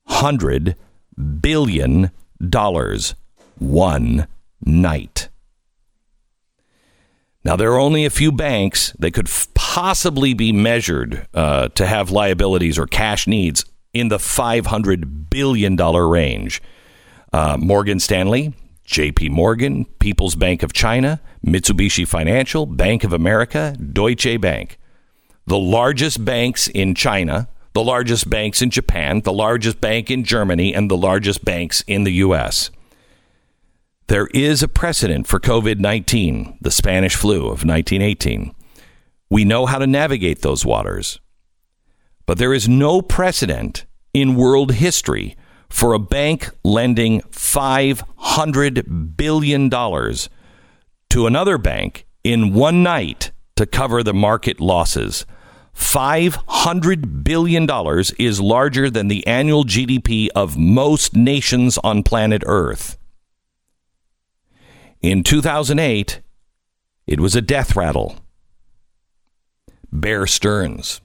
hundred 0.07 0.77
billion 1.41 2.11
dollars 2.47 3.15
one 3.59 4.27
night. 4.65 5.29
Now, 7.45 7.55
there 7.55 7.73
are 7.73 7.79
only 7.79 8.05
a 8.05 8.11
few 8.11 8.33
banks 8.33 8.93
that 8.99 9.13
could 9.13 9.29
f- 9.29 9.47
possibly 9.55 10.35
be 10.35 10.51
measured 10.51 11.29
uh, 11.33 11.69
to 11.69 11.87
have 11.87 12.11
liabilities 12.11 12.77
or 12.77 12.89
cash 12.89 13.29
needs 13.29 13.65
in 13.93 14.09
the 14.09 14.19
$500 14.19 15.31
billion 15.31 15.77
range. 15.77 16.61
Uh, 17.33 17.57
Morgan 17.57 18.01
Stanley, 18.01 18.53
JP 18.85 19.31
Morgan, 19.31 19.85
People's 20.01 20.35
Bank 20.35 20.65
of 20.65 20.73
China, 20.73 21.21
Mitsubishi 21.45 22.07
Financial, 22.07 22.67
Bank 22.67 23.05
of 23.05 23.13
America, 23.13 23.77
Deutsche 23.93 24.41
Bank. 24.41 24.77
The 25.47 25.59
largest 25.59 26.25
banks 26.25 26.67
in 26.67 26.97
China 26.97 27.49
the 27.77 27.85
largest 27.85 28.31
banks 28.31 28.63
in 28.63 28.71
Japan, 28.71 29.21
the 29.21 29.35
largest 29.35 29.83
bank 29.83 30.11
in 30.11 30.25
Germany, 30.25 30.75
and 30.75 30.91
the 30.91 30.97
largest 30.97 31.45
banks 31.45 31.85
in 31.87 32.05
the 32.05 32.13
U.S. 32.25 32.71
There 34.07 34.29
is 34.29 34.63
a 34.63 34.69
precedent 34.69 35.27
for 35.27 35.39
COVID 35.39 35.79
19, 35.79 36.57
the 36.63 36.71
Spanish 36.71 37.15
flu 37.15 37.41
of 37.41 37.67
1918. 37.67 38.55
We 39.29 39.45
know 39.45 39.67
how 39.67 39.77
to 39.79 39.87
navigate 39.87 40.41
those 40.41 40.65
waters. 40.65 41.21
But 42.25 42.39
there 42.39 42.55
is 42.55 42.67
no 42.67 43.03
precedent 43.03 43.85
in 44.15 44.37
world 44.37 44.73
history 44.73 45.37
for 45.69 45.93
a 45.93 45.99
bank 45.99 46.49
lending 46.65 47.21
$500 47.31 49.17
billion 49.19 49.69
to 49.69 51.27
another 51.27 51.59
bank 51.59 52.07
in 52.25 52.55
one 52.55 52.83
night 52.83 53.33
to 53.57 53.67
cover 53.67 54.03
the 54.03 54.15
market 54.15 54.61
losses. 54.61 55.27
$500 55.77 57.23
billion 57.23 57.69
is 58.19 58.41
larger 58.41 58.91
than 58.91 59.09
the 59.09 59.27
annual 59.27 59.65
GDP 59.65 60.29
of 60.35 60.57
most 60.57 61.15
nations 61.15 61.79
on 61.85 62.03
planet 62.03 62.43
Earth. 62.47 62.97
In 65.03 65.23
2008, 65.23 66.21
it 67.07 67.21
was 67.21 67.37
a 67.37 67.43
death 67.43 67.77
rattle. 67.77 68.17
Bear 69.93 70.27
Stearns. 70.27 71.01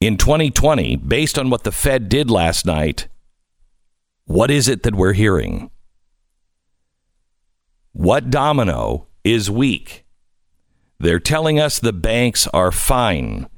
In 0.00 0.16
2020, 0.16 0.96
based 0.96 1.38
on 1.38 1.50
what 1.50 1.64
the 1.64 1.72
Fed 1.72 2.08
did 2.08 2.30
last 2.30 2.64
night, 2.64 3.08
what 4.24 4.50
is 4.50 4.68
it 4.68 4.84
that 4.84 4.94
we're 4.94 5.12
hearing? 5.12 5.70
What 7.92 8.30
domino 8.30 9.08
is 9.24 9.50
weak? 9.50 10.06
They're 11.00 11.18
telling 11.18 11.58
us 11.58 11.78
the 11.78 11.94
banks 11.94 12.46
are 12.48 12.70
fine. 12.70 13.48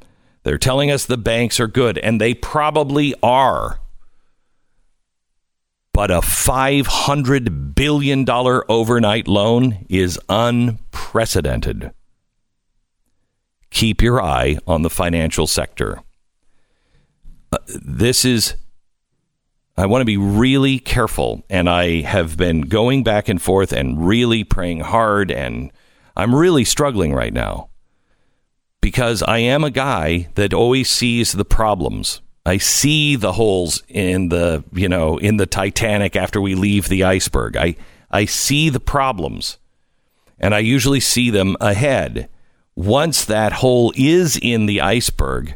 They're 0.44 0.58
telling 0.58 0.92
us 0.92 1.04
the 1.04 1.18
banks 1.18 1.58
are 1.58 1.66
good, 1.66 1.98
and 1.98 2.20
they 2.20 2.34
probably 2.34 3.14
are. 3.20 3.80
But 5.92 6.12
a 6.12 6.20
$500 6.20 7.74
billion 7.74 8.24
overnight 8.30 9.26
loan 9.26 9.84
is 9.88 10.20
unprecedented. 10.28 11.92
Keep 13.70 14.02
your 14.02 14.22
eye 14.22 14.58
on 14.66 14.82
the 14.82 14.90
financial 14.90 15.48
sector. 15.48 16.00
Uh, 17.50 17.58
this 17.66 18.24
is, 18.24 18.54
I 19.76 19.86
want 19.86 20.00
to 20.00 20.06
be 20.06 20.16
really 20.16 20.78
careful, 20.78 21.42
and 21.50 21.68
I 21.68 22.02
have 22.02 22.36
been 22.36 22.62
going 22.62 23.02
back 23.02 23.28
and 23.28 23.42
forth 23.42 23.72
and 23.72 24.06
really 24.06 24.44
praying 24.44 24.80
hard 24.80 25.32
and 25.32 25.72
I'm 26.16 26.34
really 26.34 26.64
struggling 26.64 27.12
right 27.14 27.32
now 27.32 27.68
because 28.80 29.22
I 29.22 29.38
am 29.38 29.64
a 29.64 29.70
guy 29.70 30.28
that 30.34 30.52
always 30.52 30.90
sees 30.90 31.32
the 31.32 31.44
problems. 31.44 32.20
I 32.44 32.58
see 32.58 33.16
the 33.16 33.32
holes 33.32 33.82
in 33.88 34.28
the, 34.28 34.64
you 34.72 34.88
know, 34.88 35.16
in 35.18 35.36
the 35.36 35.46
Titanic 35.46 36.16
after 36.16 36.40
we 36.40 36.54
leave 36.54 36.88
the 36.88 37.04
iceberg. 37.04 37.56
I 37.56 37.76
I 38.10 38.26
see 38.26 38.68
the 38.68 38.80
problems 38.80 39.58
and 40.38 40.54
I 40.54 40.58
usually 40.58 41.00
see 41.00 41.30
them 41.30 41.56
ahead. 41.60 42.28
Once 42.74 43.24
that 43.24 43.54
hole 43.54 43.92
is 43.96 44.38
in 44.40 44.66
the 44.66 44.80
iceberg, 44.80 45.54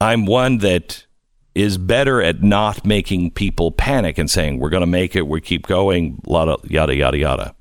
I'm 0.00 0.26
one 0.26 0.58
that 0.58 1.06
is 1.54 1.78
better 1.78 2.22
at 2.22 2.42
not 2.42 2.84
making 2.84 3.30
people 3.32 3.70
panic 3.70 4.18
and 4.18 4.30
saying, 4.30 4.58
we're 4.58 4.70
going 4.70 4.82
to 4.82 4.86
make 4.86 5.14
it, 5.14 5.26
we 5.26 5.40
keep 5.40 5.66
going, 5.66 6.20
yada, 6.26 6.56
yada, 6.64 6.94
yada, 6.94 7.18
yada. 7.18 7.54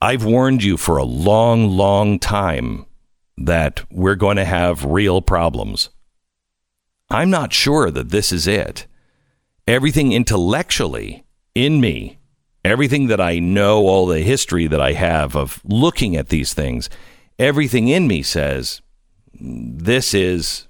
I've 0.00 0.24
warned 0.24 0.62
you 0.62 0.76
for 0.76 0.98
a 0.98 1.04
long, 1.04 1.68
long 1.70 2.18
time 2.18 2.84
that 3.38 3.82
we're 3.90 4.14
going 4.14 4.36
to 4.36 4.44
have 4.44 4.84
real 4.84 5.22
problems. 5.22 5.90
I'm 7.10 7.30
not 7.30 7.52
sure 7.52 7.90
that 7.90 8.10
this 8.10 8.32
is 8.32 8.46
it. 8.46 8.86
Everything 9.66 10.12
intellectually 10.12 11.24
in 11.54 11.80
me, 11.80 12.18
everything 12.64 13.06
that 13.06 13.20
I 13.20 13.38
know, 13.38 13.86
all 13.86 14.06
the 14.06 14.20
history 14.20 14.66
that 14.66 14.80
I 14.80 14.92
have 14.92 15.34
of 15.34 15.60
looking 15.64 16.16
at 16.16 16.28
these 16.28 16.52
things, 16.52 16.90
everything 17.38 17.88
in 17.88 18.06
me 18.06 18.22
says 18.22 18.82
this 19.38 20.14
is 20.14 20.66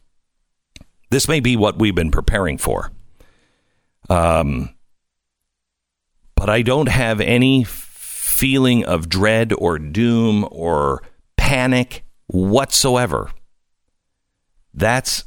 this 1.10 1.28
may 1.28 1.40
be 1.40 1.56
what 1.56 1.78
we've 1.78 1.94
been 1.94 2.10
preparing 2.10 2.58
for. 2.58 2.90
Um, 4.08 4.74
but 6.34 6.50
I 6.50 6.62
don't 6.62 6.88
have 6.88 7.20
any 7.20 7.64
feeling 8.36 8.84
of 8.84 9.08
dread 9.08 9.50
or 9.56 9.78
doom 9.78 10.46
or 10.50 11.02
panic 11.38 12.04
whatsoever. 12.26 13.30
That's 14.74 15.24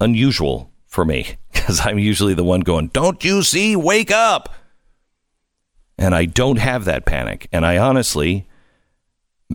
unusual 0.00 0.72
for 0.86 1.04
me 1.04 1.36
because 1.52 1.84
I'm 1.84 1.98
usually 1.98 2.32
the 2.32 2.44
one 2.44 2.60
going, 2.60 2.88
Don't 2.88 3.22
you 3.22 3.42
see? 3.42 3.76
Wake 3.76 4.10
up. 4.10 4.54
And 5.98 6.14
I 6.14 6.24
don't 6.24 6.56
have 6.56 6.86
that 6.86 7.04
panic. 7.04 7.46
And 7.52 7.66
I 7.66 7.76
honestly, 7.76 8.46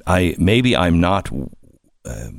I 0.05 0.35
maybe 0.37 0.75
I'm 0.75 0.99
not. 0.99 1.29
Uh, 2.05 2.29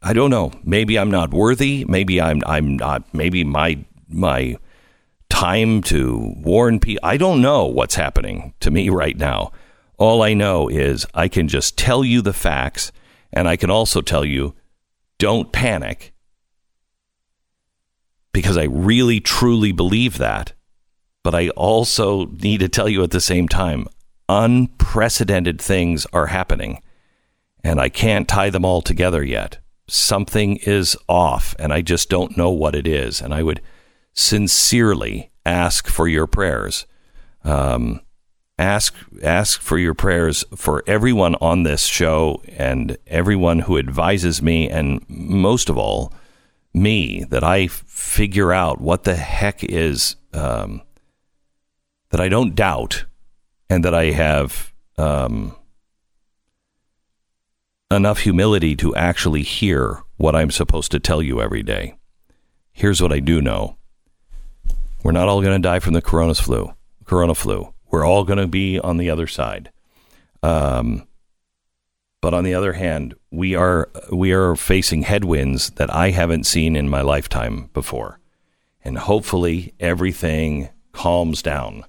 I 0.00 0.12
don't 0.12 0.30
know. 0.30 0.52
Maybe 0.62 1.00
I'm 1.00 1.10
not 1.10 1.34
worthy. 1.34 1.84
Maybe 1.88 2.20
I'm 2.20 2.42
I'm 2.46 2.76
not. 2.76 3.12
Maybe 3.12 3.42
my 3.42 3.84
my 4.08 4.56
time 5.44 5.82
to 5.82 6.32
warn 6.38 6.80
people. 6.80 7.06
I 7.06 7.18
don't 7.18 7.42
know 7.42 7.66
what's 7.66 7.96
happening 7.96 8.54
to 8.60 8.70
me 8.70 8.88
right 8.88 9.16
now. 9.16 9.52
All 9.98 10.22
I 10.22 10.32
know 10.32 10.68
is 10.68 11.04
I 11.12 11.28
can 11.28 11.48
just 11.48 11.76
tell 11.76 12.02
you 12.02 12.22
the 12.22 12.32
facts, 12.32 12.92
and 13.30 13.46
I 13.46 13.56
can 13.56 13.70
also 13.70 14.00
tell 14.00 14.24
you, 14.24 14.54
don't 15.18 15.52
panic, 15.52 16.14
because 18.32 18.56
I 18.56 18.64
really 18.64 19.20
truly 19.20 19.70
believe 19.70 20.16
that. 20.16 20.54
But 21.22 21.34
I 21.34 21.50
also 21.50 22.24
need 22.24 22.60
to 22.60 22.68
tell 22.70 22.88
you 22.88 23.02
at 23.02 23.10
the 23.10 23.20
same 23.20 23.46
time, 23.46 23.86
unprecedented 24.30 25.60
things 25.60 26.06
are 26.14 26.28
happening, 26.28 26.80
and 27.62 27.78
I 27.78 27.90
can't 27.90 28.26
tie 28.26 28.48
them 28.48 28.64
all 28.64 28.80
together 28.80 29.22
yet 29.22 29.58
something 29.86 30.56
is 30.64 30.96
off 31.10 31.54
and 31.58 31.70
I 31.70 31.82
just 31.82 32.08
don't 32.08 32.38
know 32.38 32.48
what 32.48 32.74
it 32.74 32.86
is. 32.86 33.20
And 33.20 33.34
I 33.34 33.42
would 33.42 33.60
sincerely 34.14 35.30
ask 35.44 35.88
for 35.88 36.08
your 36.08 36.26
prayers. 36.26 36.86
Um, 37.44 38.00
ask 38.58 38.94
ask 39.22 39.60
for 39.60 39.78
your 39.78 39.94
prayers 39.94 40.44
for 40.54 40.84
everyone 40.86 41.34
on 41.36 41.64
this 41.64 41.84
show 41.86 42.40
and 42.56 42.96
everyone 43.06 43.60
who 43.60 43.78
advises 43.78 44.40
me 44.40 44.68
and 44.70 45.04
most 45.08 45.68
of 45.68 45.76
all 45.76 46.12
me 46.72 47.24
that 47.30 47.42
I 47.42 47.66
figure 47.66 48.52
out 48.52 48.80
what 48.80 49.04
the 49.04 49.16
heck 49.16 49.64
is 49.64 50.16
um, 50.32 50.82
that 52.10 52.20
I 52.20 52.28
don't 52.28 52.54
doubt 52.54 53.04
and 53.68 53.84
that 53.84 53.94
I 53.94 54.06
have 54.06 54.72
um, 54.98 55.56
enough 57.90 58.20
humility 58.20 58.76
to 58.76 58.94
actually 58.94 59.42
hear 59.42 60.02
what 60.16 60.34
I'm 60.34 60.50
supposed 60.50 60.90
to 60.92 61.00
tell 61.00 61.22
you 61.22 61.40
every 61.40 61.62
day. 61.62 61.96
Here's 62.72 63.00
what 63.00 63.12
I 63.12 63.20
do 63.20 63.40
know. 63.40 63.76
We're 65.04 65.12
not 65.12 65.28
all 65.28 65.42
going 65.42 65.60
to 65.60 65.68
die 65.68 65.80
from 65.80 65.92
the 65.92 66.02
corona 66.02 66.34
flu. 66.34 66.72
Corona 67.04 67.34
flu. 67.34 67.72
We're 67.90 68.06
all 68.06 68.24
going 68.24 68.38
to 68.38 68.46
be 68.46 68.80
on 68.80 68.96
the 68.96 69.10
other 69.10 69.26
side. 69.26 69.70
Um, 70.42 71.06
but 72.22 72.32
on 72.32 72.42
the 72.42 72.54
other 72.54 72.72
hand, 72.72 73.14
we 73.30 73.54
are 73.54 73.90
we 74.10 74.32
are 74.32 74.56
facing 74.56 75.02
headwinds 75.02 75.70
that 75.72 75.94
I 75.94 76.10
haven't 76.10 76.44
seen 76.44 76.74
in 76.74 76.88
my 76.88 77.02
lifetime 77.02 77.68
before, 77.74 78.18
and 78.82 78.96
hopefully 78.96 79.74
everything 79.78 80.70
calms 80.92 81.42
down. 81.42 81.84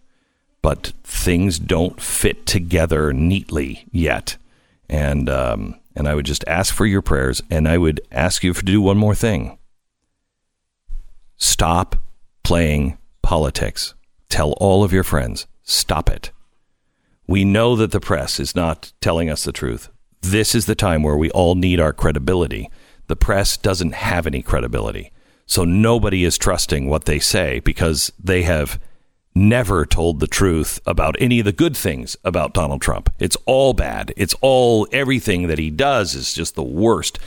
But 0.62 0.92
things 1.06 1.58
don't 1.58 2.02
fit 2.02 2.46
together 2.46 3.14
neatly 3.14 3.86
yet, 3.94 4.36
and 4.90 5.30
um, 5.30 5.80
and 5.96 6.06
I 6.10 6.16
would 6.16 6.26
just 6.26 6.44
ask 6.48 6.74
for 6.74 6.86
your 6.86 7.02
prayers, 7.02 7.42
and 7.50 7.66
I 7.66 7.78
would 7.78 8.02
ask 8.12 8.44
you 8.44 8.52
to 8.52 8.62
do 8.62 8.82
one 8.82 8.98
more 8.98 9.16
thing. 9.16 9.58
Stop 11.38 11.96
playing 12.44 12.98
politics. 13.26 13.96
Tell 14.30 14.52
all 14.54 14.84
of 14.84 14.94
your 14.94 15.04
friends, 15.04 15.48
stop 15.64 16.12
it. 16.12 16.32
We 17.28 17.44
know 17.44 17.76
that 17.76 17.90
the 17.90 18.00
press 18.00 18.40
is 18.40 18.56
not 18.56 18.94
telling 19.02 19.32
us 19.32 19.44
the 19.44 19.52
truth. 19.52 19.90
This 20.22 20.54
is 20.54 20.68
the 20.68 20.76
time 20.76 21.02
where 21.02 21.18
we 21.18 21.32
all 21.32 21.56
need 21.56 21.80
our 21.80 21.92
credibility. 21.92 22.70
The 23.08 23.16
press 23.16 23.58
doesn't 23.58 23.96
have 23.96 24.28
any 24.28 24.44
credibility. 24.44 25.12
So 25.48 25.64
nobody 25.64 26.24
is 26.24 26.38
trusting 26.38 26.88
what 26.88 27.06
they 27.06 27.18
say 27.18 27.62
because 27.62 28.12
they 28.24 28.44
have 28.44 28.80
never 29.34 29.88
told 29.88 30.20
the 30.20 30.28
truth 30.28 30.80
about 30.86 31.16
any 31.20 31.40
of 31.40 31.46
the 31.46 31.52
good 31.52 31.76
things 31.76 32.16
about 32.24 32.54
Donald 32.54 32.82
Trump. 32.82 33.12
It's 33.18 33.38
all 33.48 33.74
bad. 33.74 34.14
It's 34.16 34.36
all 34.42 34.88
everything 34.92 35.48
that 35.48 35.60
he 35.60 35.72
does 35.72 36.14
is 36.14 36.32
just 36.32 36.54
the 36.54 36.64
worst. 36.64 37.18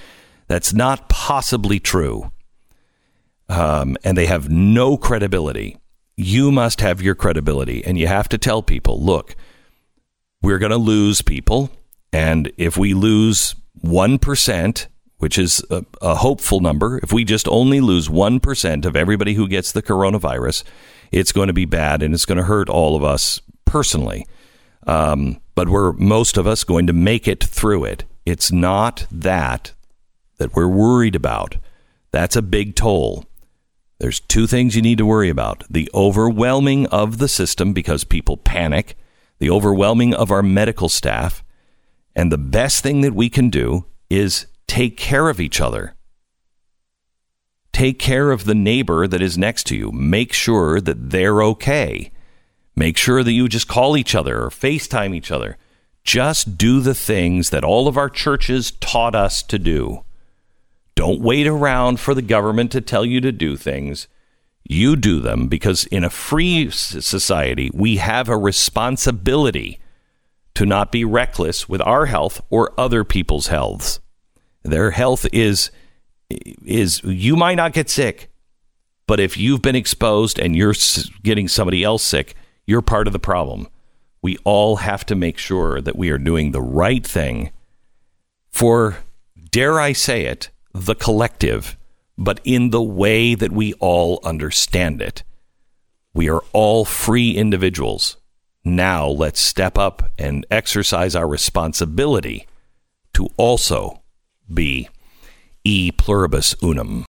That's 0.47 0.73
not 0.73 1.09
possibly 1.09 1.81
true. 1.81 2.31
Um, 3.49 3.97
and 4.05 4.17
they 4.17 4.27
have 4.27 4.49
no 4.49 4.97
credibility. 4.97 5.77
You 6.21 6.51
must 6.51 6.81
have 6.81 7.01
your 7.01 7.15
credibility, 7.15 7.85
and 7.85 7.97
you 7.97 8.09
have 8.09 8.29
to 8.31 8.39
tell 8.39 8.61
people 8.61 9.01
look, 9.01 9.37
we're 10.43 10.59
going 10.59 10.73
to 10.73 10.77
lose 10.77 11.23
people. 11.23 11.71
And 12.13 12.51
if 12.57 12.77
we 12.77 12.93
lose 12.93 13.55
1%, 13.85 14.87
which 15.19 15.39
is 15.39 15.65
a, 15.71 15.85
a 16.03 16.17
hopeful 16.17 16.59
number, 16.59 16.99
if 17.05 17.13
we 17.13 17.23
just 17.23 17.47
only 17.47 17.81
lose 17.81 18.09
1% 18.09 18.85
of 18.85 18.97
everybody 18.97 19.35
who 19.35 19.47
gets 19.47 19.71
the 19.71 19.81
coronavirus, 19.81 20.65
it's 21.13 21.31
going 21.31 21.47
to 21.47 21.53
be 21.53 21.67
bad 21.67 22.03
and 22.03 22.13
it's 22.13 22.27
going 22.27 22.39
to 22.39 22.45
hurt 22.45 22.69
all 22.69 22.97
of 22.97 23.05
us 23.05 23.41
personally. 23.65 24.27
Um, 24.89 25.41
but 25.55 25.69
we're 25.69 25.93
most 25.93 26.37
of 26.37 26.49
us 26.49 26.65
going 26.65 26.89
to 26.89 26.93
make 26.93 27.29
it 27.29 27.45
through 27.45 27.85
it. 27.85 28.03
It's 28.27 28.51
not 28.51 29.07
that 29.13 29.73
that 30.39 30.57
we're 30.57 30.67
worried 30.67 31.15
about. 31.15 31.59
That's 32.11 32.35
a 32.35 32.43
big 32.43 32.75
toll. 32.75 33.25
There's 33.99 34.21
two 34.21 34.47
things 34.47 34.77
you 34.77 34.83
need 34.83 34.99
to 34.99 35.07
worry 35.07 35.29
about 35.29 35.65
the 35.69 35.91
overwhelming 35.93 36.87
of 36.87 37.19
the 37.19 37.29
system 37.29 37.73
because 37.73 38.05
people 38.05 38.37
panic, 38.37 38.97
the 39.39 39.51
overwhelming 39.51 40.15
of 40.15 40.31
our 40.31 40.43
medical 40.43 40.89
staff. 40.89 41.43
And 42.15 42.31
the 42.31 42.39
best 42.39 42.83
thing 42.83 43.01
that 43.01 43.15
we 43.15 43.29
can 43.29 43.51
do 43.51 43.87
is 44.09 44.47
take 44.67 44.97
care 44.97 45.29
of 45.29 45.41
each 45.41 45.61
other. 45.61 45.95
Take 47.73 47.99
care 47.99 48.31
of 48.31 48.45
the 48.45 48.55
neighbor 48.55 49.07
that 49.07 49.23
is 49.23 49.37
next 49.39 49.65
to 49.69 49.77
you. 49.77 49.93
Make 49.93 50.33
sure 50.33 50.81
that 50.81 51.11
they're 51.11 51.43
okay. 51.43 52.13
Make 52.75 52.97
sure 52.97 53.25
that 53.25 53.33
you 53.33 53.49
just 53.49 53.69
call 53.69 53.97
each 53.97 54.15
other 54.15 54.43
or 54.43 54.51
FaceTime 54.51 55.15
each 55.15 55.31
other. 55.31 55.57
Just 56.05 56.57
do 56.57 56.81
the 56.81 56.95
things 56.95 57.51
that 57.51 57.65
all 57.65 57.89
of 57.89 57.97
our 57.97 58.09
churches 58.09 58.71
taught 58.71 59.15
us 59.15 59.43
to 59.43 59.59
do. 59.59 60.05
Don't 60.99 61.21
wait 61.21 61.47
around 61.47 62.01
for 62.01 62.13
the 62.13 62.23
government 62.23 62.73
to 62.73 62.81
tell 62.81 63.05
you 63.05 63.21
to 63.21 63.31
do 63.31 63.57
things. 63.57 64.09
You 64.65 64.97
do 64.97 65.21
them 65.21 65.47
because 65.47 65.85
in 65.85 66.03
a 66.03 66.11
free 66.11 66.71
society, 66.73 67.71
we 67.73 67.99
have 67.99 68.29
a 68.29 68.37
responsibility 68.37 69.79
to 70.57 70.67
not 70.67 70.91
be 70.91 71.05
reckless 71.05 71.69
with 71.69 71.81
our 71.83 72.07
health 72.07 72.41
or 72.51 72.73
other 72.77 73.05
people's 73.05 73.47
healths. 73.47 74.01
Their 74.65 74.91
health 74.91 75.25
is 75.33 75.71
is 76.31 77.01
you 77.05 77.37
might 77.37 77.55
not 77.55 77.75
get 77.75 77.89
sick, 77.89 78.29
but 79.07 79.21
if 79.21 79.37
you've 79.37 79.63
been 79.63 79.77
exposed 79.77 80.41
and 80.41 80.57
you're 80.57 80.75
getting 81.23 81.47
somebody 81.47 81.85
else 81.85 82.03
sick, 82.03 82.35
you're 82.67 82.83
part 82.83 83.07
of 83.07 83.13
the 83.13 83.21
problem. 83.21 83.69
We 84.21 84.37
all 84.43 84.79
have 84.79 85.07
to 85.07 85.15
make 85.15 85.39
sure 85.39 85.81
that 85.81 85.95
we 85.95 86.11
are 86.11 86.19
doing 86.19 86.51
the 86.51 86.61
right 86.61 87.07
thing 87.07 87.53
for, 88.51 88.97
dare 89.53 89.79
I 89.79 89.93
say 89.93 90.25
it, 90.25 90.51
the 90.87 90.95
collective, 90.95 91.77
but 92.17 92.41
in 92.45 92.71
the 92.71 92.83
way 92.83 93.35
that 93.35 93.53
we 93.53 93.73
all 93.75 94.21
understand 94.25 95.01
it. 95.01 95.23
We 96.15 96.29
are 96.29 96.43
all 96.53 96.85
free 96.85 97.37
individuals. 97.37 98.17
Now 98.65 99.07
let's 99.07 99.41
step 99.41 99.79
up 99.79 100.11
and 100.19 100.45
exercise 100.51 101.15
our 101.15 101.29
responsibility 101.29 102.47
to 103.15 103.29
also 103.37 104.03
be 104.53 104.89
e 105.65 105.91
pluribus 105.93 106.55
unum. 106.63 107.07